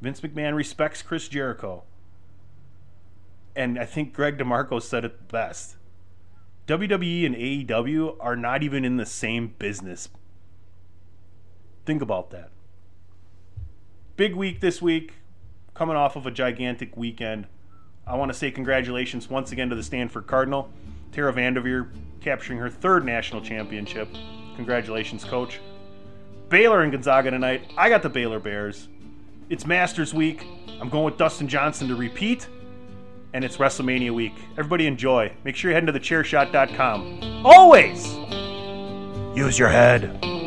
Vince 0.00 0.20
McMahon 0.20 0.54
respects 0.54 1.02
Chris 1.02 1.28
Jericho. 1.28 1.82
And 3.56 3.78
I 3.78 3.84
think 3.84 4.12
Greg 4.12 4.38
DeMarco 4.38 4.80
said 4.80 5.04
it 5.04 5.26
best. 5.28 5.76
WWE 6.68 7.26
and 7.26 7.34
AEW 7.34 8.16
are 8.20 8.36
not 8.36 8.62
even 8.62 8.84
in 8.84 8.96
the 8.96 9.06
same 9.06 9.54
business 9.58 10.08
Think 11.88 12.02
about 12.02 12.28
that. 12.32 12.50
Big 14.16 14.34
week 14.34 14.60
this 14.60 14.82
week, 14.82 15.14
coming 15.72 15.96
off 15.96 16.16
of 16.16 16.26
a 16.26 16.30
gigantic 16.30 16.98
weekend. 16.98 17.46
I 18.06 18.14
want 18.14 18.30
to 18.30 18.36
say 18.36 18.50
congratulations 18.50 19.30
once 19.30 19.52
again 19.52 19.70
to 19.70 19.74
the 19.74 19.82
Stanford 19.82 20.26
Cardinal. 20.26 20.70
Tara 21.12 21.32
Vanderveer 21.32 21.90
capturing 22.20 22.58
her 22.58 22.70
third 22.70 23.04
national 23.04 23.42
championship. 23.42 24.08
Congratulations, 24.56 25.24
coach. 25.24 25.60
Baylor 26.48 26.82
and 26.82 26.92
Gonzaga 26.92 27.30
tonight. 27.30 27.72
I 27.76 27.88
got 27.88 28.02
the 28.02 28.08
Baylor 28.08 28.40
Bears. 28.40 28.88
It's 29.50 29.66
Masters 29.66 30.12
week. 30.14 30.44
I'm 30.80 30.88
going 30.88 31.04
with 31.04 31.16
Dustin 31.16 31.48
Johnson 31.48 31.88
to 31.88 31.96
repeat. 31.96 32.48
And 33.34 33.44
it's 33.44 33.58
WrestleMania 33.58 34.12
week. 34.12 34.34
Everybody 34.52 34.86
enjoy. 34.86 35.32
Make 35.44 35.56
sure 35.56 35.70
you 35.70 35.74
head 35.74 35.86
to 35.86 35.92
thechairshot.com. 35.92 37.44
Always 37.44 38.14
use 39.36 39.58
your 39.58 39.68
head. 39.68 40.37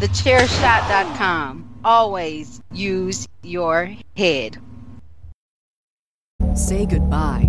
TheChairShot.com. 0.00 1.80
Always 1.84 2.60
use 2.72 3.26
your 3.42 3.94
head. 4.16 4.58
Say 6.54 6.86
goodbye 6.86 7.48